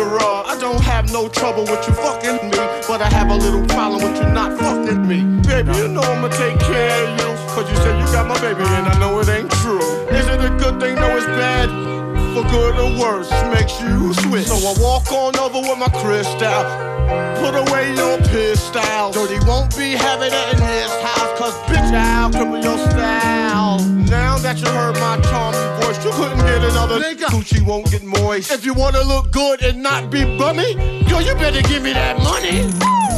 I 0.04 0.58
don't 0.60 0.82
have 0.82 1.12
no 1.12 1.30
trouble 1.30 1.64
with 1.64 1.88
you 1.88 1.94
fucking 1.94 2.50
me, 2.50 2.58
but 2.88 3.02
I 3.02 3.10
have 3.10 3.30
a 3.30 3.36
little 3.36 3.66
problem 3.68 4.02
with 4.02 4.22
you 4.22 4.30
not 4.34 4.58
fucking 4.58 5.08
me. 5.08 5.22
Baby, 5.48 5.78
you 5.78 5.88
know 5.88 6.02
I'ma 6.02 6.28
take 6.30 6.60
care 6.60 7.08
of 7.08 7.20
you. 7.20 7.32
Cause 7.54 7.70
you 7.70 7.76
said 7.78 8.00
you 8.00 8.06
got 8.12 8.28
my 8.28 8.40
baby 8.42 8.64
and 8.64 8.88
I 8.88 9.00
know 9.00 9.20
it 9.20 9.30
ain't 9.30 9.52
true. 9.52 9.80
Is 10.10 10.28
it 10.28 10.40
a 10.40 10.50
good 10.58 10.80
thing? 10.80 10.96
No, 10.96 11.18
it's 11.18 11.26
bad. 11.26 12.01
For 12.42 12.50
good 12.50 12.80
or 12.80 13.00
worse, 13.00 13.30
makes 13.54 13.80
you 13.82 14.14
switch. 14.16 14.48
So 14.48 14.56
I 14.56 14.74
walk 14.82 15.12
on 15.12 15.38
over 15.38 15.60
with 15.60 15.78
my 15.78 15.90
crystal. 15.90 16.64
Put 17.38 17.54
away 17.54 17.94
your 17.94 18.18
pistol. 18.18 19.12
Dirty 19.12 19.38
won't 19.46 19.78
be 19.78 19.92
having 19.92 20.32
it 20.34 20.54
in 20.54 20.62
his 20.62 20.92
house. 21.04 21.38
Cause 21.38 21.54
bitch, 21.70 21.94
I'll 21.94 22.32
cripple 22.32 22.64
your 22.64 22.78
style. 22.90 23.80
Now 24.10 24.40
that 24.40 24.60
you 24.60 24.68
heard 24.72 24.96
my 24.96 25.20
charming 25.30 25.86
voice, 25.86 26.04
you 26.04 26.12
couldn't 26.12 26.40
get 26.40 26.64
another 26.64 27.00
nigga. 27.00 27.26
Gucci 27.26 27.62
won't 27.64 27.92
get 27.92 28.04
moist. 28.04 28.52
If 28.52 28.66
you 28.66 28.74
wanna 28.74 29.04
look 29.04 29.32
good 29.32 29.62
and 29.62 29.84
not 29.84 30.10
be 30.10 30.24
bummy, 30.38 30.74
girl, 31.08 31.22
you 31.22 31.36
better 31.36 31.62
give 31.62 31.84
me 31.84 31.94
that 31.94 32.18
money. 32.18 33.11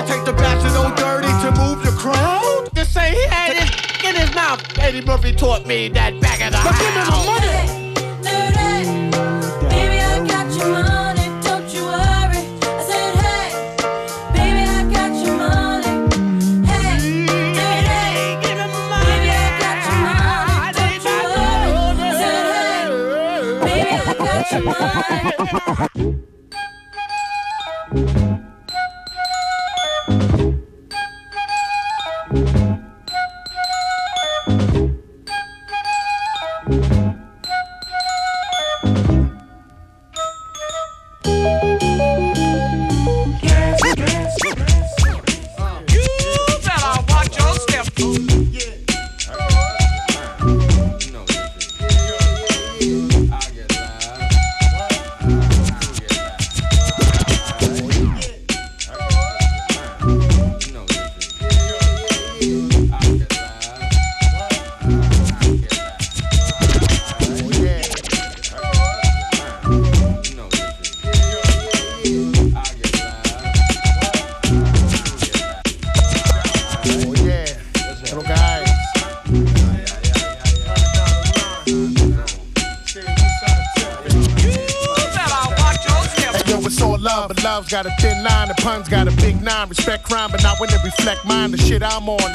loud. 0.00 0.06
Take 0.06 0.24
the 0.24 0.32
back 0.32 0.58
to 0.60 0.68
no 0.72 0.90
dirty 0.96 1.28
to 1.44 1.50
move 1.60 1.82
the 1.84 1.92
crowd. 1.98 2.68
Just 2.74 2.92
say 2.92 3.12
he 3.12 3.26
had 3.28 3.56
it 3.56 3.70
in 4.04 4.14
his 4.16 4.32
mouth. 4.34 4.60
Eddie 4.78 5.02
Murphy 5.04 5.32
taught 5.32 5.66
me 5.66 5.88
that 5.88 6.20
back 6.20 6.40
of 6.40 6.52
the 6.52 6.58
But 6.64 6.74
house. 6.74 6.80
give 6.80 6.94
me 6.94 7.00
my 7.10 7.24
money. 7.26 7.68
Baby, 9.68 9.98
I 10.00 10.02
got 10.26 10.46
your 10.56 10.68
money. 10.68 11.28
Don't 11.42 11.68
you 11.74 11.82
worry. 11.84 12.44
I 12.62 12.64
said, 12.88 13.14
hey, 13.24 13.48
baby, 14.34 14.62
I 14.68 14.70
got 14.92 15.12
your 15.24 15.36
money. 15.36 15.90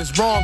is 0.10 0.20
wrong, 0.20 0.44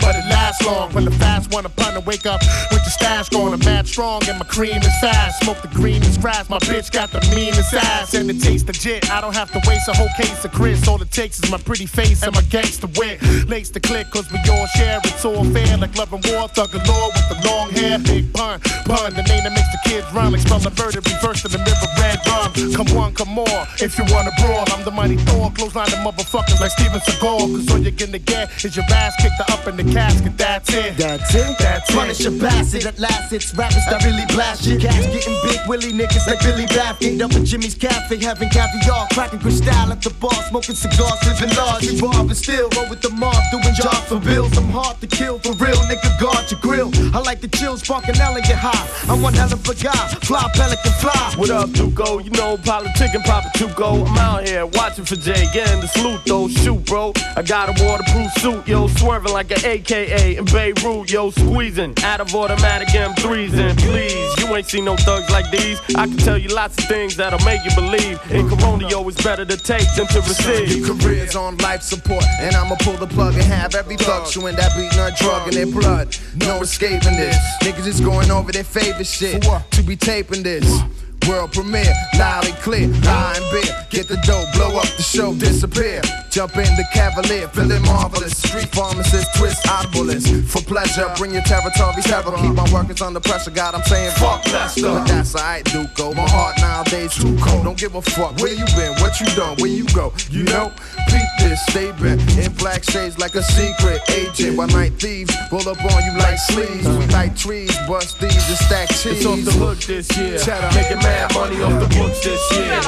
it 8.31 8.41
tastes 8.41 8.67
legit. 8.67 9.11
I 9.11 9.19
don't 9.19 9.35
have 9.35 9.51
to 9.51 9.61
waste 9.67 9.87
a 9.87 9.93
whole 9.93 10.09
case 10.15 10.43
of 10.45 10.51
Chris. 10.51 10.87
All 10.87 11.01
it 11.01 11.11
takes 11.11 11.43
is 11.43 11.51
my 11.51 11.57
pretty 11.57 11.85
face 11.85 12.23
and 12.23 12.33
my 12.33 12.41
gangster 12.43 12.87
wit. 12.95 13.21
Lace 13.47 13.69
the 13.69 13.79
click, 13.79 14.09
cause 14.09 14.31
we 14.31 14.39
all 14.49 14.65
share. 14.77 14.99
It's 15.03 15.25
all 15.25 15.43
fair, 15.45 15.77
like 15.77 15.95
love 15.97 16.13
and 16.13 16.23
war. 16.25 16.47
Thug 16.47 16.71
galore 16.71 17.11
with 17.11 17.27
the 17.29 17.37
long 17.47 17.69
hair. 17.71 17.99
Big 17.99 18.33
pun, 18.33 18.59
pun, 18.87 19.13
the 19.13 19.23
name 19.27 19.43
that 19.43 19.51
makes 19.51 19.71
the 19.75 19.81
kids 19.89 20.07
run. 20.13 20.31
Like 20.31 20.43
the 20.43 20.71
murder, 20.79 21.01
reverse 21.01 21.41
to 21.43 21.49
the 21.49 21.59
river, 21.59 21.87
red 21.99 22.19
rum. 22.27 22.51
Come 22.73 22.95
one, 22.95 23.13
come 23.13 23.29
more. 23.29 23.61
If 23.79 23.97
you 23.97 24.05
wanna 24.07 24.31
brawl, 24.39 24.63
I'm 24.71 24.83
the 24.85 24.91
mighty 24.91 25.17
Thor. 25.27 25.51
Clothesline 25.51 25.91
the 25.91 25.99
motherfuckers 25.99 26.59
like 26.61 26.71
Steven 26.71 27.01
Seagal. 27.01 27.51
Cause 27.51 27.71
all 27.71 27.79
you're 27.79 27.91
gonna 27.91 28.19
get 28.19 28.63
is 28.63 28.75
your 28.75 28.85
ass 28.91 29.15
kicked 29.19 29.41
up 29.51 29.67
in 29.67 29.75
the 29.75 29.83
casket. 29.91 30.37
That's 30.37 30.71
it. 30.73 30.95
That's 30.95 31.35
it. 31.35 31.57
That's 31.59 31.89
it. 31.89 31.95
Punish 31.95 32.25
a 32.25 32.31
bastard 32.31 32.85
at 32.85 32.99
last. 32.99 33.33
It's 33.33 33.53
rappers 33.55 33.85
that 33.89 34.03
really 34.05 34.25
blast 34.31 34.63
shit. 34.63 34.79
Cats 34.81 35.05
getting 35.07 35.35
big 35.43 35.59
willy 35.67 35.91
niggas 35.91 36.25
like 36.27 36.39
Billy 36.39 36.65
Baffin. 36.67 37.21
Up 37.21 37.33
at 37.33 37.43
Jimmy's 37.43 37.75
Cafe, 37.75 38.20
having 38.21 38.49
caviar, 38.49 39.07
cracking 39.13 39.39
crystal 39.39 39.69
at 39.91 40.01
the 40.01 40.09
bar, 40.19 40.33
smoking 40.49 40.75
cigars, 40.75 41.19
living 41.25 41.55
large. 41.55 41.87
And 41.87 42.37
still 42.37 42.69
roll 42.75 42.89
with 42.89 43.01
the 43.01 43.09
mob, 43.09 43.35
doing 43.51 43.73
jobs 43.73 44.07
for 44.07 44.19
bills. 44.19 44.57
I'm 44.57 44.69
hard 44.69 44.99
to 45.01 45.07
kill 45.07 45.39
for 45.39 45.53
real, 45.53 45.77
nigga. 45.89 46.09
Guard 46.19 46.51
your 46.51 46.59
grill. 46.59 46.91
I 47.15 47.19
like 47.19 47.41
the 47.41 47.47
chill, 47.47 47.77
sparking 47.77 48.17
elegant 48.17 48.59
high. 48.59 49.11
I'm 49.11 49.21
one 49.21 49.33
hell 49.33 49.51
of 49.51 49.67
a 49.67 49.73
guy, 49.75 50.07
fly 50.21 50.49
pelican 50.53 50.91
fly. 51.01 51.33
What 51.35 51.49
up, 51.49 51.71
Duco? 51.71 52.19
You 52.19 52.31
know, 52.31 52.57
politic 52.57 53.13
and 53.13 53.23
Papa 53.23 53.49
Tuco. 53.55 54.07
I'm 54.07 54.17
out 54.17 54.47
here 54.47 54.65
watching 54.65 55.05
for 55.05 55.15
Jay, 55.15 55.45
getting 55.53 55.81
the 55.81 55.87
salute 55.87 56.21
though. 56.25 56.47
Shoot, 56.47 56.85
bro. 56.85 57.13
I 57.35 57.41
got 57.41 57.69
a 57.69 57.83
waterproof 57.83 58.31
suit, 58.33 58.67
yo, 58.67 58.87
swerving 58.87 59.33
like 59.33 59.51
an 59.51 59.65
AKA 59.65 60.37
in 60.37 60.45
Beirut, 60.45 61.11
yo, 61.11 61.31
squeezing 61.31 61.93
out 62.03 62.21
of 62.21 62.33
automatic 62.35 62.89
M3s. 62.89 63.53
And 63.53 63.77
please, 63.79 64.39
you 64.39 64.55
ain't 64.55 64.67
seen 64.67 64.85
no 64.85 64.95
thugs 64.95 65.29
like 65.29 65.49
these. 65.51 65.79
I 65.95 66.07
can 66.07 66.17
tell 66.17 66.37
you 66.37 66.49
lots 66.49 66.77
of 66.77 66.85
things 66.85 67.15
that'll 67.15 67.43
make 67.45 67.63
you 67.63 67.73
believe. 67.75 68.10
In 68.29 68.49
Corona, 68.49 68.89
yo, 68.89 69.07
it's 69.07 69.23
better 69.23 69.45
to 69.45 69.57
take 69.57 69.87
than 69.95 70.07
to 70.07 70.19
receive. 70.19 70.85
Your 70.85 70.97
career's 70.97 71.35
on 71.35 71.57
life 71.57 71.81
support, 71.81 72.23
and 72.39 72.55
I'ma 72.55 72.75
pull 72.81 72.97
the 72.97 73.07
plug 73.07 73.35
and 73.35 73.43
have 73.43 73.75
every 73.75 73.97
chewing 73.97 74.55
that 74.55 74.75
beat 74.75 74.95
nut 74.97 75.15
drug 75.17 75.47
in 75.47 75.53
their 75.53 75.65
blood. 75.65 76.15
No 76.35 76.61
escaping 76.61 77.15
this. 77.15 77.37
Niggas 77.61 77.87
is 77.87 78.01
going 78.01 78.31
over 78.31 78.51
their 78.51 78.63
favorite 78.63 79.07
shit 79.07 79.43
to 79.43 79.83
be 79.83 79.95
taping 79.95 80.43
this. 80.43 80.81
World 81.27 81.51
premiere, 81.53 81.93
loud 82.17 82.45
and 82.47 82.55
clear, 82.55 82.91
high 83.03 83.35
and 83.37 83.45
beer. 83.51 83.75
Get 83.89 84.07
the 84.07 84.17
dough, 84.25 84.45
blow 84.55 84.77
up 84.77 84.87
the 84.97 85.03
show, 85.03 85.33
disappear. 85.35 86.01
Jump 86.31 86.55
in 86.55 86.63
the 86.79 86.85
Cavalier, 86.93 87.49
feeling 87.49 87.83
marvelous. 87.83 88.37
Street 88.37 88.69
pharmacist, 88.73 89.35
twist 89.35 89.67
oddbalist. 89.67 90.47
For 90.47 90.61
pleasure, 90.63 91.11
bring 91.17 91.33
your 91.33 91.43
territory 91.43 92.01
terror. 92.03 92.31
Keep 92.37 92.55
my 92.55 92.71
workers 92.71 93.01
under 93.01 93.19
pressure. 93.19 93.51
God, 93.51 93.75
I'm 93.75 93.83
saying 93.83 94.11
fuck 94.15 94.45
Lester. 94.47 94.81
But 94.83 95.07
that's 95.07 95.35
alright, 95.35 95.65
Duco. 95.65 96.13
My 96.13 96.27
heart 96.29 96.55
nowadays 96.59 97.15
too 97.15 97.37
cold. 97.41 97.65
Don't 97.65 97.77
give 97.77 97.95
a 97.95 98.01
fuck 98.01 98.37
where 98.39 98.53
you 98.53 98.63
been, 98.77 98.95
what 99.03 99.19
you 99.19 99.27
done, 99.35 99.57
where 99.59 99.67
you 99.67 99.83
go. 99.93 100.13
You 100.29 100.43
know, 100.43 100.71
peep 101.09 101.27
this, 101.39 101.59
stay 101.67 101.91
bent 101.99 102.21
in 102.37 102.53
black 102.53 102.85
shades 102.85 103.19
like 103.19 103.35
a 103.35 103.43
secret 103.43 103.99
agent. 104.11 104.55
While 104.55 104.67
night 104.67 104.93
thieves 105.01 105.35
roll 105.51 105.67
up 105.67 105.83
on 105.83 106.03
you 106.05 106.17
like 106.17 106.39
sleeves. 106.39 106.87
We 106.87 107.07
like 107.07 107.35
trees, 107.35 107.75
bust 107.87 108.21
these 108.21 108.47
and 108.47 108.57
stack 108.57 108.87
cheese. 108.87 109.19
It's 109.19 109.25
off 109.25 109.43
the 109.43 109.51
hook 109.51 109.79
this 109.79 110.07
year. 110.17 110.39
Cheddar. 110.39 110.71
Making 110.79 110.99
mad 110.99 111.33
money 111.33 111.61
off 111.61 111.75
the 111.75 111.89
books 111.99 112.23
this 112.23 112.39
year. 112.55 112.79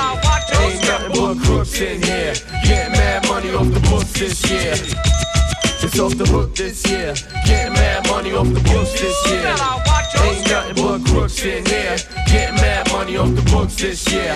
Ain't 0.64 0.83
but 1.14 1.36
crooks 1.40 1.80
in 1.80 2.02
here. 2.02 2.34
Getting 2.64 2.94
mad 2.94 3.28
money 3.28 3.54
off 3.54 3.70
the 3.72 3.80
books 3.90 4.12
this 4.14 4.50
year. 4.50 4.74
It's 5.84 6.00
off 6.00 6.18
the 6.18 6.26
hook 6.26 6.56
this 6.56 6.88
year. 6.90 7.14
Getting 7.46 7.74
mad 7.74 8.08
money 8.08 8.34
off 8.34 8.48
the 8.48 8.62
books 8.62 8.94
this 9.00 9.18
year. 9.30 9.56
Ain't 10.24 10.48
nothing 10.50 10.76
but 10.76 11.06
crooks 11.06 11.44
in 11.44 11.66
here. 11.66 11.98
Getting 12.28 12.56
mad 12.56 12.92
money 12.92 13.18
off 13.18 13.36
the 13.36 13.42
books 13.52 13.76
this 13.76 14.12
year. 14.12 14.36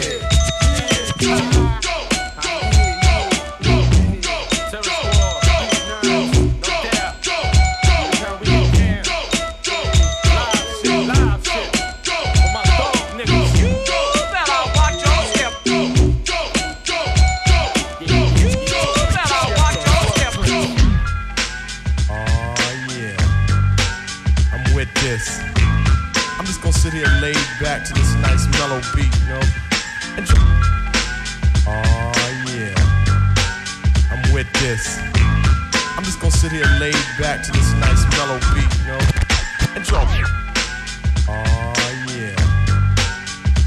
Oh 31.68 32.12
yeah, 32.50 32.74
I'm 34.12 34.34
with 34.34 34.52
this. 34.54 34.98
I'm 35.96 36.04
just 36.04 36.20
gonna 36.20 36.32
sit 36.32 36.52
here 36.52 36.66
laid 36.80 36.98
back 37.20 37.44
to 37.46 37.52
this 37.52 37.74
nice 37.74 38.04
mellow 38.18 38.40
beat, 38.54 38.70
you 38.82 38.88
know. 38.88 39.00
And 39.76 39.84
drum. 39.84 40.08
Oh 41.30 41.74
yeah, 42.10 42.34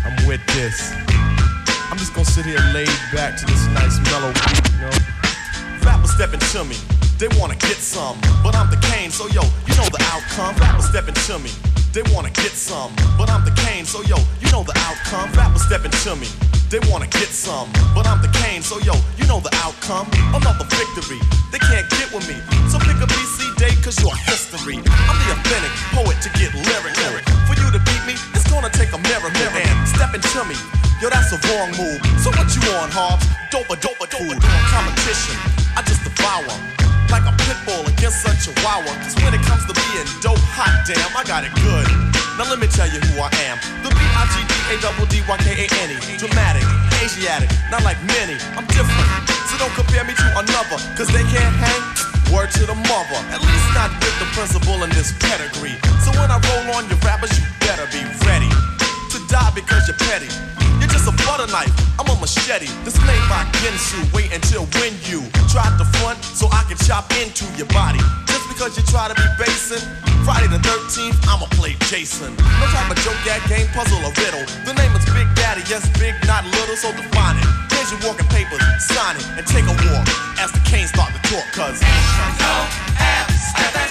I'm 0.05 0.27
with 0.27 0.45
this. 0.55 0.93
I'm 1.91 1.99
just 1.99 2.15
gonna 2.15 2.25
sit 2.25 2.47
here 2.47 2.61
laid 2.75 2.91
back 3.13 3.37
to 3.39 3.47
this 3.47 3.67
nice 3.69 3.99
mellow 4.11 4.33
beat, 4.33 4.73
you 4.75 4.81
know. 4.81 4.91
Rappers 5.85 6.11
stepping 6.11 6.41
to 6.41 6.65
me, 6.65 6.77
they 7.19 7.29
wanna 7.39 7.57
get 7.57 7.77
some, 7.77 8.19
but 8.43 8.57
I'm 8.57 8.71
the 8.71 8.79
cane, 8.91 9.11
so 9.11 9.29
yo, 9.29 9.43
you 9.67 9.75
know 9.77 9.87
the 9.87 10.03
outcome. 10.11 10.57
Rappers 10.57 10.89
stepping 10.89 11.15
to 11.15 11.39
me, 11.39 11.51
they 11.93 12.03
wanna 12.15 12.31
get 12.31 12.55
some, 12.55 12.95
but 13.19 13.31
I'm 13.31 13.45
the 13.45 13.51
cane, 13.67 13.85
so 13.85 14.03
yo, 14.03 14.17
you 14.39 14.51
know 14.55 14.63
the 14.63 14.77
outcome. 14.87 15.31
Rappers 15.35 15.63
stepping 15.63 15.91
to 15.91 16.15
me, 16.15 16.29
they 16.71 16.79
wanna 16.87 17.09
get 17.09 17.29
some, 17.35 17.67
but 17.95 18.07
I'm 18.07 18.23
the 18.23 18.31
cane, 18.43 18.63
so 18.63 18.79
yo, 18.79 18.95
you 19.19 19.27
know 19.27 19.41
the 19.41 19.51
outcome. 19.59 20.07
Another 20.31 20.67
victory, 20.71 21.19
they 21.51 21.59
can't 21.59 21.89
get 21.91 22.13
with 22.15 22.27
me, 22.31 22.39
so 22.71 22.79
pick 22.79 22.95
a 23.03 23.09
BC 23.11 23.59
day, 23.59 23.75
cause 23.83 23.99
you're 23.99 24.15
history. 24.31 24.79
I'm 24.79 25.17
the 25.19 25.29
authentic 25.35 25.75
poet 25.91 26.17
to 26.23 26.31
get 26.39 26.55
lyrical. 26.55 27.15
For 27.51 27.59
you 27.59 27.67
to 27.75 27.81
beat 27.83 28.05
me, 28.07 28.15
it's 28.35 28.47
gonna 28.47 28.71
take 28.71 28.95
a 28.95 28.99
mirror, 28.99 29.31
mirror, 29.35 29.59
and 29.59 29.89
stepping 29.89 30.23
to 30.23 30.45
me. 30.47 30.55
Yo, 31.03 31.11
that's 31.11 31.33
a 31.35 31.39
wrong 31.51 31.75
move. 31.75 31.99
So 32.23 32.31
what 32.39 32.47
you 32.55 32.63
on, 32.79 32.91
Hobbs? 32.91 33.27
Dope, 33.51 33.67
dope, 33.81 33.99
dope, 33.99 34.39
competition. 34.71 35.35
I 35.75 35.83
just 35.83 36.05
devour 36.05 36.55
like 37.11 37.27
a 37.27 37.35
pit 37.43 37.59
bull 37.67 37.83
against 37.91 38.23
a 38.25 38.33
chihuahua. 38.39 38.95
Cause 39.03 39.15
when 39.23 39.35
it 39.35 39.43
comes 39.43 39.67
to 39.67 39.75
being 39.75 40.07
dope, 40.23 40.39
hot 40.55 40.87
damn, 40.87 41.11
I 41.17 41.23
got 41.27 41.45
it 41.45 41.53
good. 41.59 41.70
Now 42.41 42.49
let 42.49 42.57
me 42.57 42.73
tell 42.73 42.89
you 42.89 42.97
who 43.13 43.21
I 43.21 43.29
am. 43.53 43.61
The 43.85 43.93
B-I-G-D-A-D-D-Y-K-A-N-E. 43.93 45.97
Dramatic, 46.17 46.65
Asiatic, 47.05 47.53
not 47.69 47.85
like 47.85 48.01
many. 48.17 48.41
I'm 48.57 48.65
different. 48.73 49.05
So 49.53 49.61
don't 49.61 49.77
compare 49.77 50.09
me 50.09 50.17
to 50.17 50.27
another. 50.41 50.81
Cause 50.97 51.13
they 51.13 51.21
can't 51.29 51.53
hang. 51.61 51.85
Word 52.33 52.49
to 52.57 52.65
the 52.65 52.81
mother. 52.89 53.21
At 53.29 53.45
least 53.45 53.69
not 53.77 53.93
with 54.01 54.17
the 54.25 54.29
principal 54.33 54.81
in 54.81 54.89
this 54.97 55.13
pedigree. 55.21 55.77
So 56.01 56.17
when 56.17 56.33
I 56.33 56.41
roll 56.49 56.81
on 56.81 56.89
your 56.89 56.97
rappers, 57.05 57.29
you 57.37 57.45
better 57.61 57.85
be 57.93 58.01
ready 58.25 58.49
to 58.49 59.19
die 59.29 59.53
because 59.53 59.85
you're 59.85 60.01
petty. 60.09 60.33
Just 60.91 61.07
a 61.09 61.15
butter 61.27 61.47
knife, 61.51 61.73
I'm 61.99 62.07
a 62.11 62.17
machete. 62.21 62.69
This 62.85 62.99
made 63.07 63.25
by 63.31 63.47
Ginsu. 63.63 63.99
Wait 64.13 64.33
until 64.35 64.67
when 64.79 64.93
you 65.07 65.23
try 65.49 65.67
to 65.79 65.87
front 65.99 66.23
so 66.23 66.47
I 66.51 66.63
can 66.69 66.77
chop 66.87 67.11
into 67.23 67.47
your 67.57 67.71
body. 67.73 68.03
Just 68.27 68.47
because 68.51 68.77
you 68.77 68.83
try 68.91 69.09
to 69.09 69.15
be 69.15 69.27
basing. 69.39 69.83
Friday 70.25 70.49
the 70.49 70.61
13th, 70.61 71.17
I'ma 71.27 71.47
play 71.57 71.77
Jason. 71.89 72.37
No 72.37 72.67
type 72.75 72.91
of 72.91 72.99
joke, 73.01 73.17
gag, 73.25 73.41
game, 73.49 73.67
puzzle, 73.73 73.99
or 74.05 74.13
riddle. 74.21 74.45
The 74.69 74.75
name 74.75 74.93
is 74.93 75.05
Big 75.17 75.29
Daddy, 75.35 75.63
yes, 75.71 75.87
big, 75.99 76.15
not 76.27 76.45
little, 76.45 76.77
so 76.77 76.93
define 76.93 77.39
it. 77.39 77.49
Here's 77.73 77.91
your 77.91 78.01
walking 78.05 78.29
papers, 78.29 78.61
sign 78.79 79.17
it, 79.17 79.27
and 79.39 79.47
take 79.47 79.65
a 79.65 79.77
walk 79.89 80.07
as 80.39 80.53
the 80.53 80.61
canes 80.69 80.91
start 80.91 81.13
to 81.15 81.21
talk, 81.31 81.47
cause. 81.53 81.81
I'm 81.83 82.37
the 82.37 83.90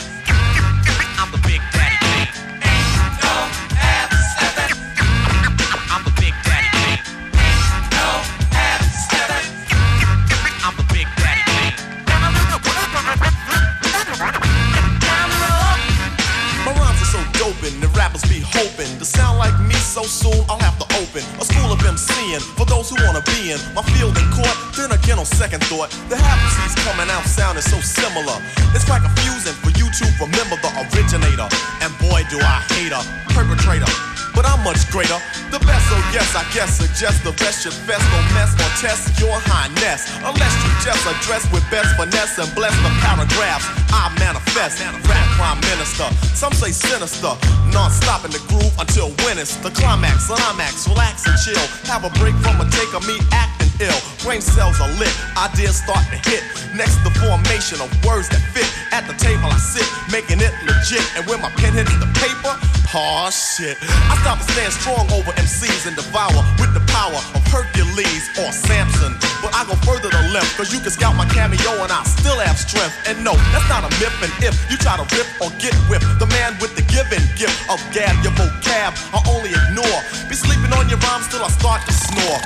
so 20.04 20.32
soon. 20.32 20.46
I'll 20.50 20.60
have 20.60 20.78
to 20.80 20.88
open 20.96 21.24
a 21.40 21.44
school 21.44 21.72
of 21.72 21.80
MCing 21.80 22.42
for 22.56 22.66
those 22.66 22.90
who 22.90 22.96
wanna 23.04 23.22
be 23.36 23.52
in 23.52 23.60
my 23.74 23.84
field 23.96 24.16
and 24.16 24.28
court. 24.32 24.56
Then 24.76 24.92
again, 24.92 25.20
on 25.20 25.26
second 25.26 25.64
thought, 25.66 25.92
the 26.10 26.16
half 26.16 26.40
coming 26.88 27.10
out 27.12 27.24
sounding 27.26 27.64
so 27.64 27.80
similar. 27.82 28.38
It's 28.74 28.86
quite 28.86 29.02
confusing 29.02 29.54
for 29.60 29.72
you 29.76 29.90
to 29.90 30.06
remember 30.20 30.56
the 30.62 30.72
originator. 30.88 31.48
And 31.82 31.92
boy, 32.00 32.24
do 32.30 32.40
I 32.40 32.64
hate 32.76 32.94
a 32.94 33.02
perpetrator. 33.34 34.19
But 34.40 34.56
I'm 34.56 34.64
much 34.64 34.88
greater. 34.88 35.20
The 35.52 35.60
best, 35.68 35.84
oh 35.92 36.00
yes, 36.16 36.32
I 36.32 36.48
guess 36.56 36.80
suggest 36.80 37.28
the 37.28 37.36
best 37.44 37.60
should 37.60 37.76
best 37.84 38.08
no 38.08 38.24
mess 38.32 38.56
or 38.56 38.72
test 38.80 39.20
your 39.20 39.36
highness. 39.36 40.08
Unless 40.24 40.56
you 40.64 40.72
just 40.80 41.04
address 41.04 41.44
with 41.52 41.68
best 41.68 41.92
finesse 42.00 42.40
and 42.40 42.48
bless 42.56 42.72
the 42.80 42.88
paragraphs 43.04 43.68
I 43.92 44.08
manifest. 44.16 44.80
Rap 45.12 45.28
prime 45.36 45.60
minister, 45.68 46.08
some 46.40 46.56
say 46.56 46.72
sinister. 46.72 47.36
Non-stop 47.76 48.24
in 48.24 48.32
the 48.32 48.40
groove 48.48 48.72
until 48.80 49.12
when 49.28 49.36
it's 49.36 49.60
the 49.60 49.76
climax. 49.76 50.32
Climax, 50.32 50.88
relax 50.88 51.28
and 51.28 51.36
chill. 51.44 51.66
Have 51.92 52.08
a 52.08 52.12
break 52.16 52.32
from 52.40 52.64
a 52.64 52.68
take 52.72 52.96
of 52.96 53.04
me 53.04 53.20
acting 53.36 53.68
ill. 53.84 54.00
Brain 54.24 54.40
cells 54.40 54.80
are 54.80 54.92
lit, 55.04 55.12
ideas 55.36 55.84
start 55.84 56.08
to 56.16 56.20
hit. 56.32 56.48
Next, 56.72 56.96
the 57.04 57.12
formation 57.20 57.84
of 57.84 57.92
words 58.08 58.32
that 58.32 58.40
fit. 58.56 58.72
At 58.96 59.04
the 59.04 59.20
table 59.20 59.52
I 59.52 59.60
sit, 59.60 59.84
making 60.08 60.40
it 60.40 60.56
legit. 60.64 61.04
And 61.20 61.28
when 61.28 61.44
my 61.44 61.52
pen 61.60 61.76
hits 61.76 61.92
the 62.00 62.08
paper, 62.16 62.56
oh 62.94 63.30
shit. 63.30 63.78
I 64.10 64.18
stop 64.22 64.42
and 64.42 64.50
stand 64.50 64.74
strong 64.74 65.06
over 65.14 65.32
MCs 65.38 65.86
and 65.86 65.96
devour 65.96 66.42
with 66.58 66.74
the 66.74 66.84
power 66.90 67.20
of 67.38 67.42
Hercules 67.50 68.30
or 68.42 68.50
Samson. 68.52 69.14
But 69.42 69.54
I 69.54 69.66
go 69.66 69.76
further 69.86 70.10
to 70.10 70.22
left, 70.34 70.58
cause 70.58 70.74
you 70.74 70.80
can 70.80 70.92
scout 70.92 71.16
my 71.16 71.26
cameo 71.30 71.84
and 71.84 71.92
I 71.92 72.04
still 72.04 72.38
have 72.40 72.58
strength. 72.58 72.96
And 73.06 73.22
no, 73.24 73.34
that's 73.54 73.68
not 73.70 73.86
a 73.86 73.92
myth. 74.02 74.16
And 74.26 74.34
if 74.42 74.56
you 74.72 74.78
try 74.78 74.98
to 74.98 75.06
rip 75.16 75.28
or 75.42 75.54
get 75.62 75.74
whipped, 75.88 76.08
the 76.18 76.28
man 76.34 76.58
with 76.62 76.76
the 76.76 76.86
given 76.90 77.22
gift 77.38 77.58
of 77.70 77.78
gab, 77.94 78.16
your 78.26 78.34
vocab, 78.34 78.96
I 79.14 79.20
only 79.30 79.54
ignore. 79.54 80.00
Be 80.28 80.36
sleeping 80.36 80.74
on 80.74 80.90
your 80.90 81.00
rhymes 81.06 81.30
till 81.30 81.44
I 81.44 81.50
start 81.54 81.86
to 81.86 81.94
snore. 81.94 82.40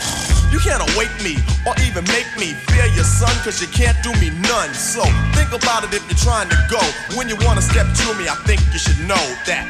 You 0.52 0.60
can't 0.62 0.86
awake 0.94 1.14
me 1.26 1.42
or 1.66 1.74
even 1.82 2.06
make 2.14 2.30
me 2.38 2.54
fear 2.70 2.86
your 2.94 3.08
son, 3.08 3.34
cause 3.42 3.58
you 3.58 3.68
can't 3.74 3.98
do 4.04 4.14
me 4.22 4.30
none. 4.46 4.70
So 4.76 5.02
think 5.34 5.50
about 5.50 5.84
it 5.84 5.94
if 5.96 6.06
you're 6.06 6.22
trying 6.22 6.50
to 6.50 6.60
go. 6.70 6.82
When 7.18 7.28
you 7.28 7.38
wanna 7.42 7.62
step 7.62 7.88
to 7.90 8.08
me, 8.22 8.30
I 8.30 8.38
think 8.46 8.62
you 8.72 8.78
should 8.78 9.00
know 9.08 9.26
that. 9.50 9.66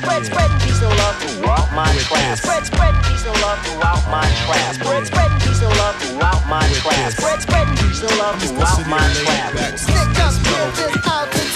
Spread, 0.00 0.24
spread 0.24 0.50
peace 0.60 0.82
and 0.82 0.96
love 0.98 1.16
throughout 1.20 1.72
my 1.72 1.86
trap. 1.98 2.38
Spread, 2.38 2.66
spread 2.66 2.94
peace 3.04 3.24
and 3.26 3.40
love 3.40 3.58
throughout 3.64 4.10
my 4.10 4.26
trap. 4.44 4.74
Spread, 4.74 5.06
spread 5.06 5.39
peace 5.60 5.68
and 5.68 5.78
love 5.78 5.96
throughout 5.96 6.46
my 6.48 6.60
trap. 6.72 7.12
Spread, 7.12 7.42
spread 7.42 7.68
peace 7.78 8.02
and 8.02 8.18
love 8.18 8.42
throughout 8.42 8.86
my 8.88 8.98
trap. 9.12 9.78
Stick 9.78 9.94
up, 10.20 10.34
get 10.44 10.74
this 10.74 11.06
out 11.06 11.49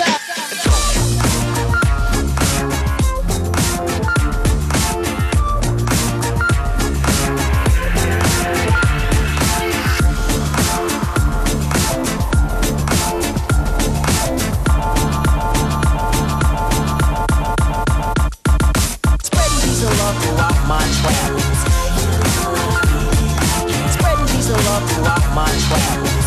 love 24.75 24.91
throughout 24.91 25.35
my 25.35 25.47
travels. 25.69 26.27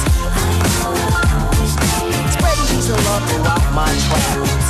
Spreading 2.34 2.68
peace 2.70 2.90
and 2.90 3.04
love 3.06 3.30
throughout 3.30 3.74
my 3.74 3.92
travels. 4.08 4.68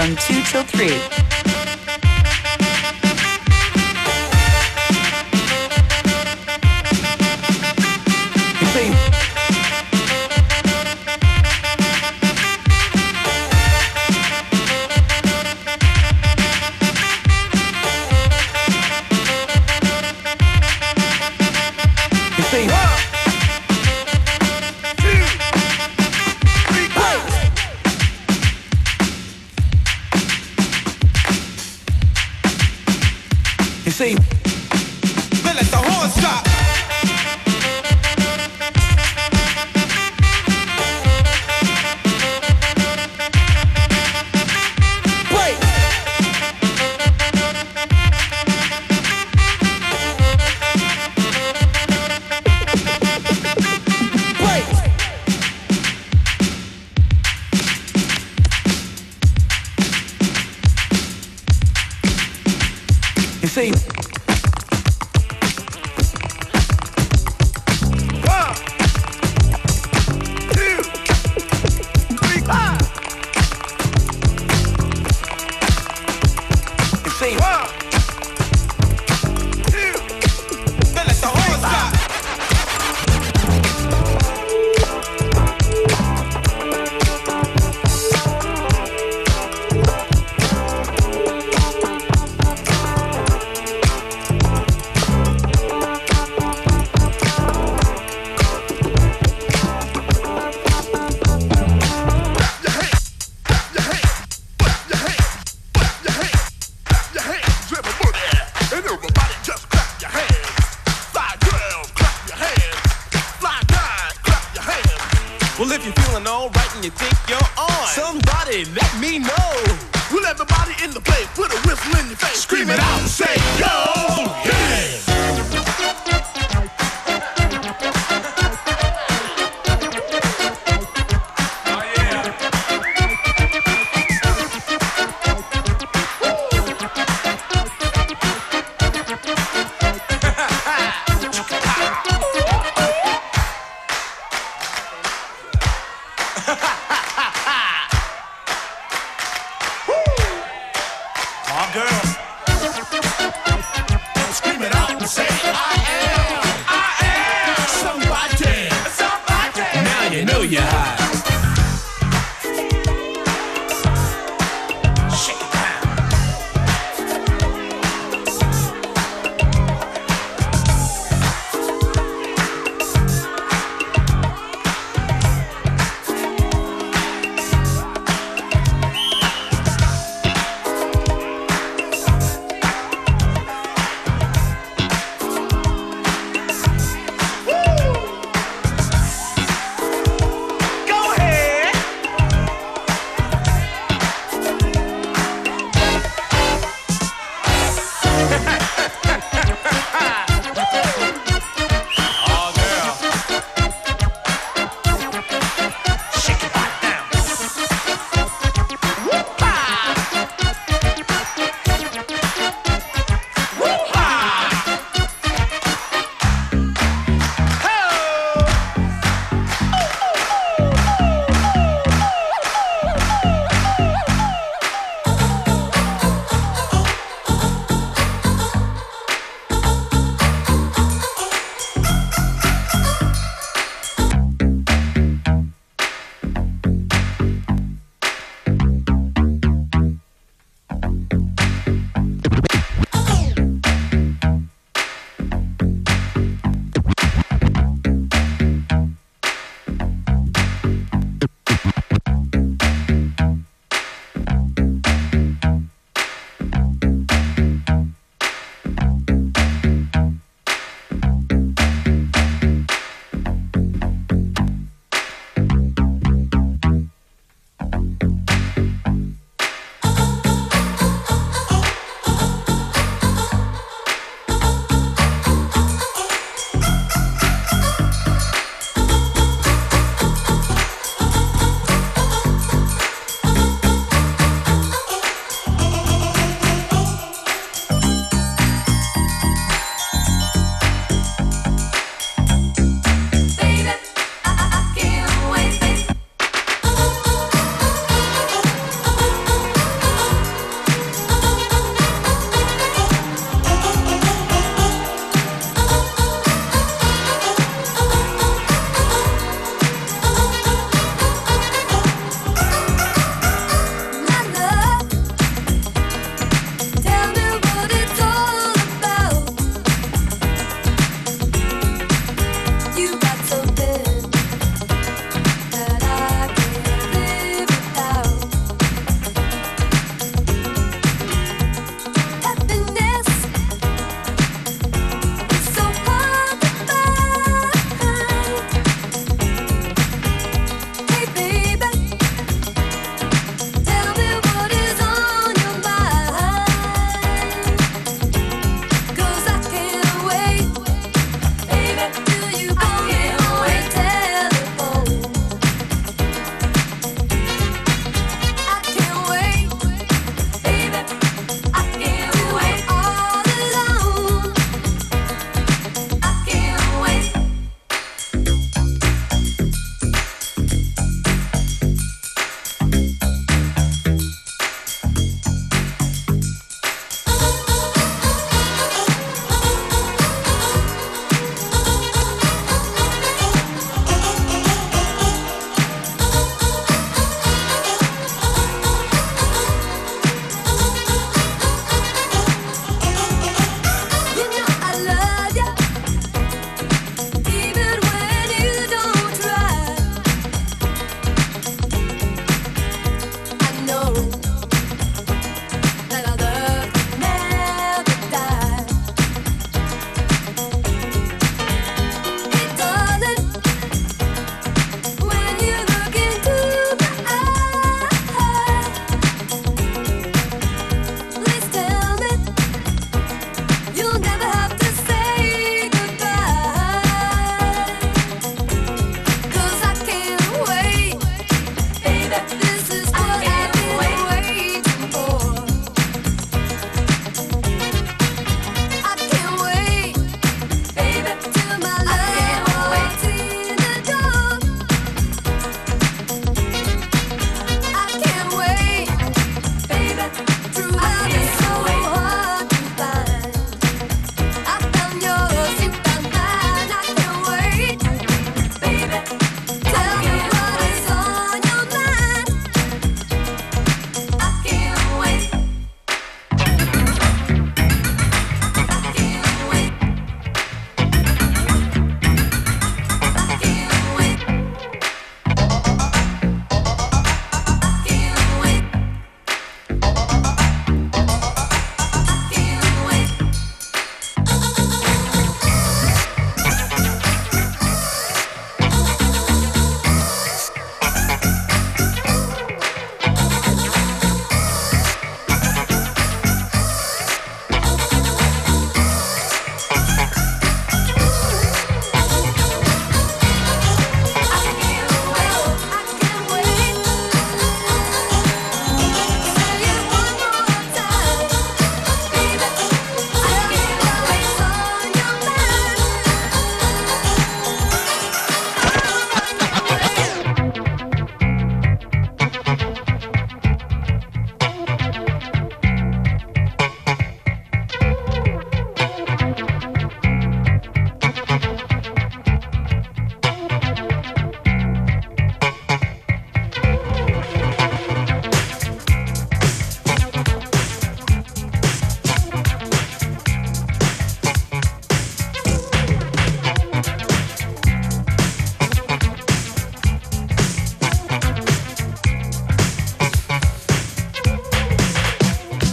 From 0.00 0.16
2 0.16 0.42
till 0.42 0.69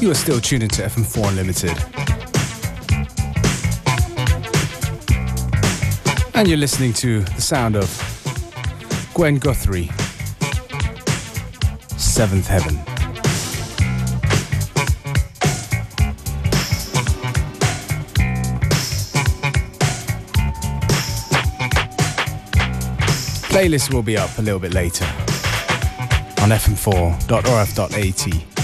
You 0.07 0.11
are 0.11 0.15
still 0.15 0.39
tuning 0.39 0.69
to 0.69 0.83
FM4 0.83 1.27
Unlimited. 1.27 1.77
And 6.33 6.47
you're 6.47 6.57
listening 6.57 6.93
to 6.93 7.23
the 7.23 7.41
sound 7.41 7.75
of 7.75 7.89
Gwen 9.13 9.37
Guthrie, 9.37 9.89
Seventh 11.97 12.47
Heaven. 12.47 12.77
Playlist 23.49 23.93
will 23.93 24.03
be 24.03 24.15
up 24.15 24.37
a 24.37 24.41
little 24.41 24.61
bit 24.61 24.73
later 24.73 25.03
on 26.39 26.51
fm4.orf.at. 26.51 28.56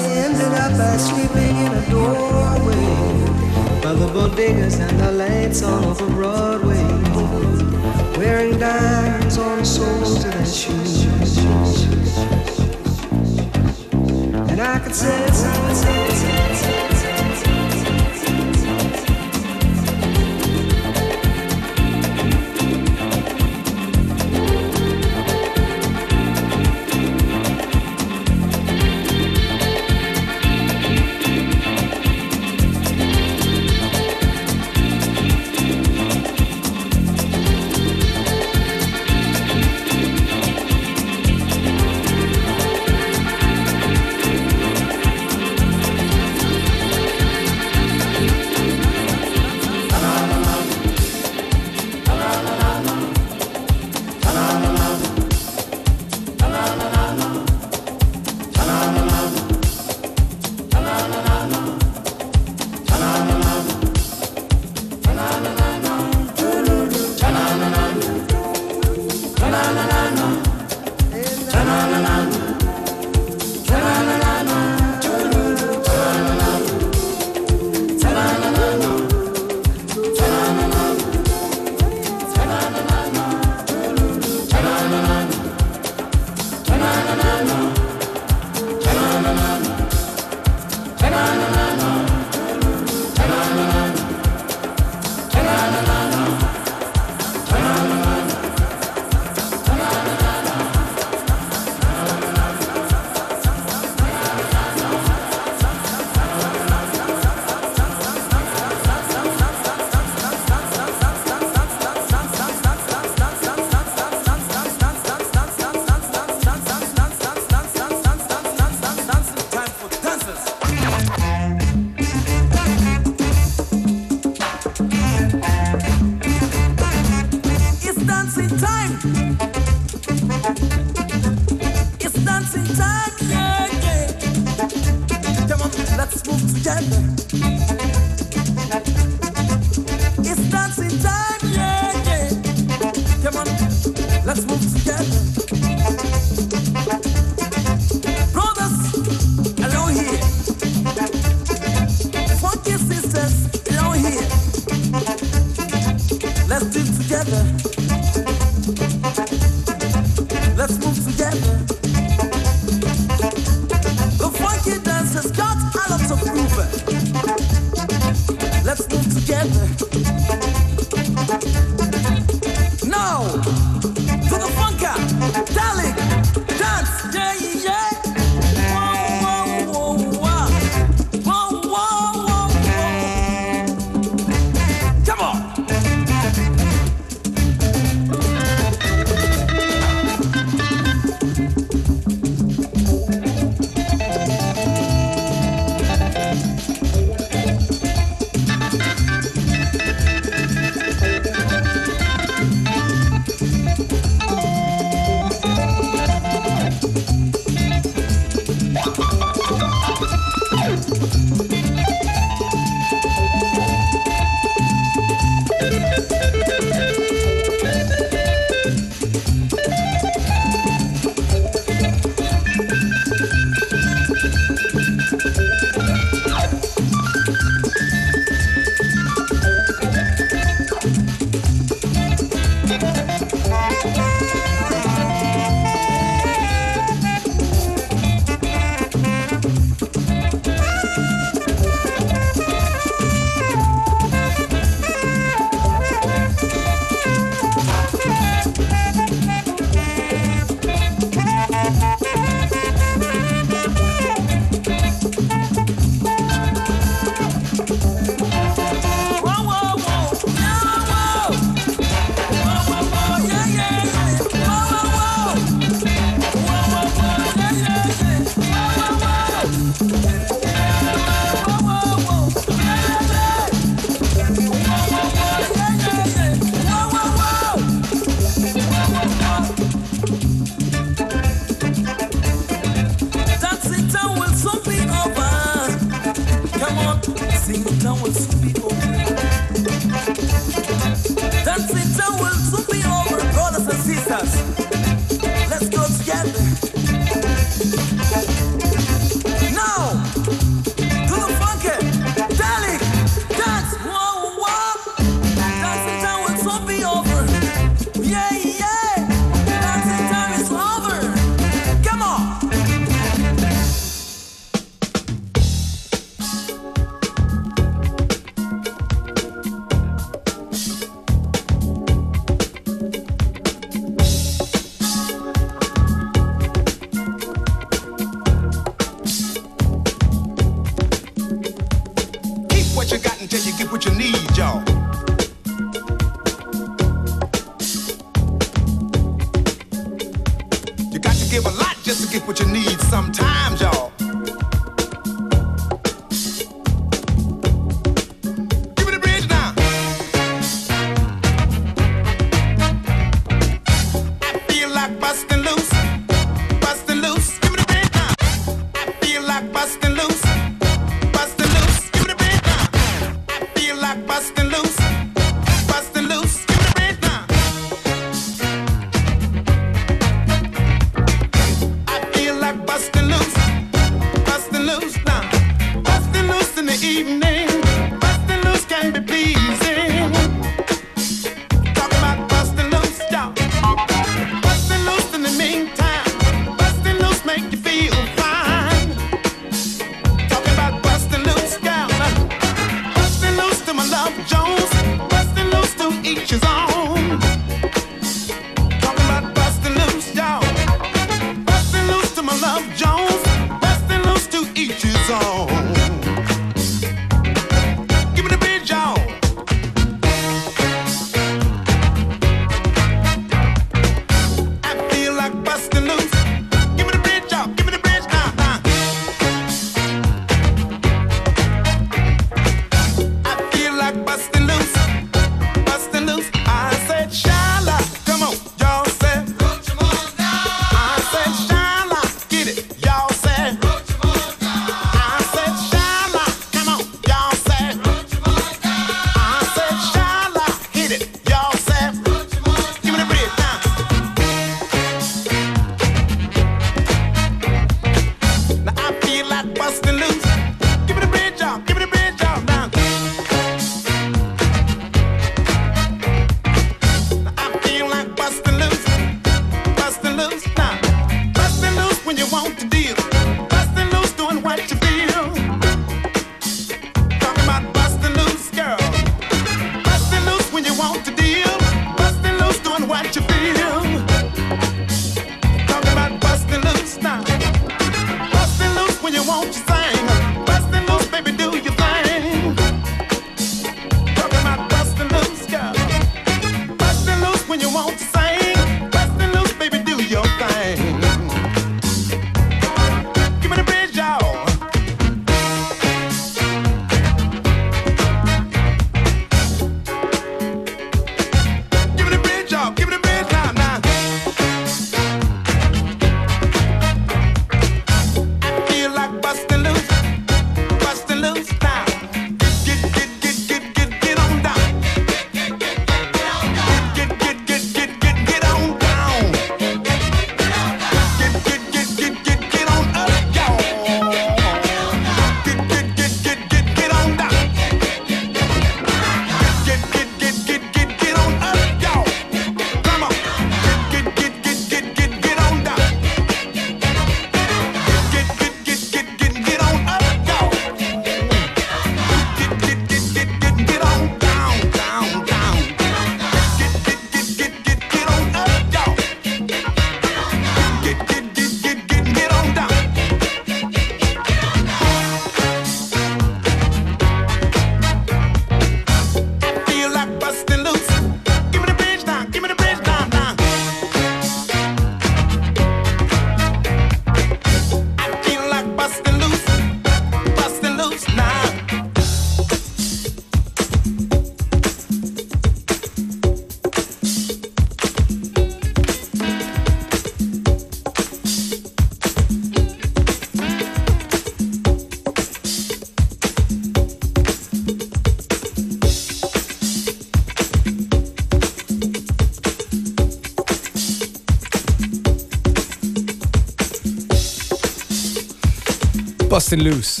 and 599.54 599.62
Loose 599.62 600.00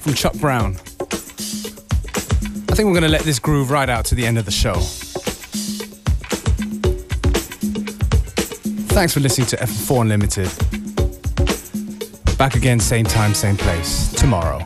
from 0.00 0.14
Chuck 0.14 0.32
Brown. 0.38 0.74
I 2.70 2.74
think 2.74 2.86
we're 2.86 2.94
going 2.94 3.02
to 3.02 3.08
let 3.08 3.20
this 3.20 3.38
groove 3.38 3.70
right 3.70 3.88
out 3.88 4.06
to 4.06 4.14
the 4.14 4.24
end 4.24 4.38
of 4.38 4.46
the 4.46 4.50
show. 4.50 4.74
Thanks 8.94 9.12
for 9.12 9.20
listening 9.20 9.46
to 9.48 9.56
FM4 9.56 10.00
Unlimited. 10.00 10.48
Back 12.38 12.54
again, 12.54 12.80
same 12.80 13.04
time, 13.04 13.34
same 13.34 13.58
place, 13.58 14.10
tomorrow. 14.14 14.64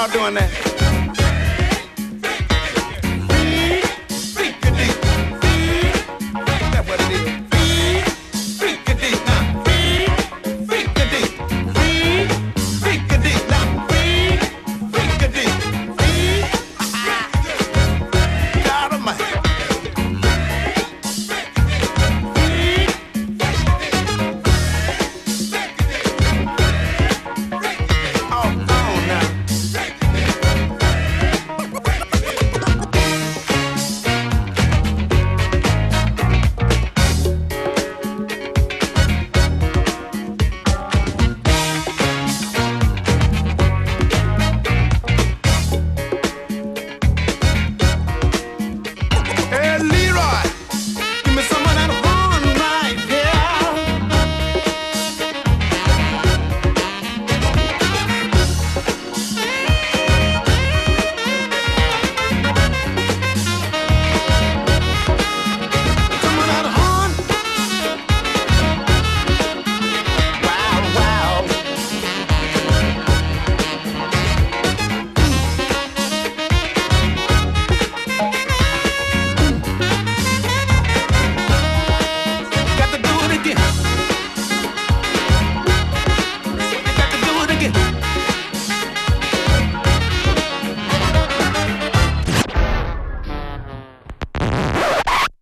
y'all 0.00 0.08
doing 0.08 0.34
that? 0.34 0.69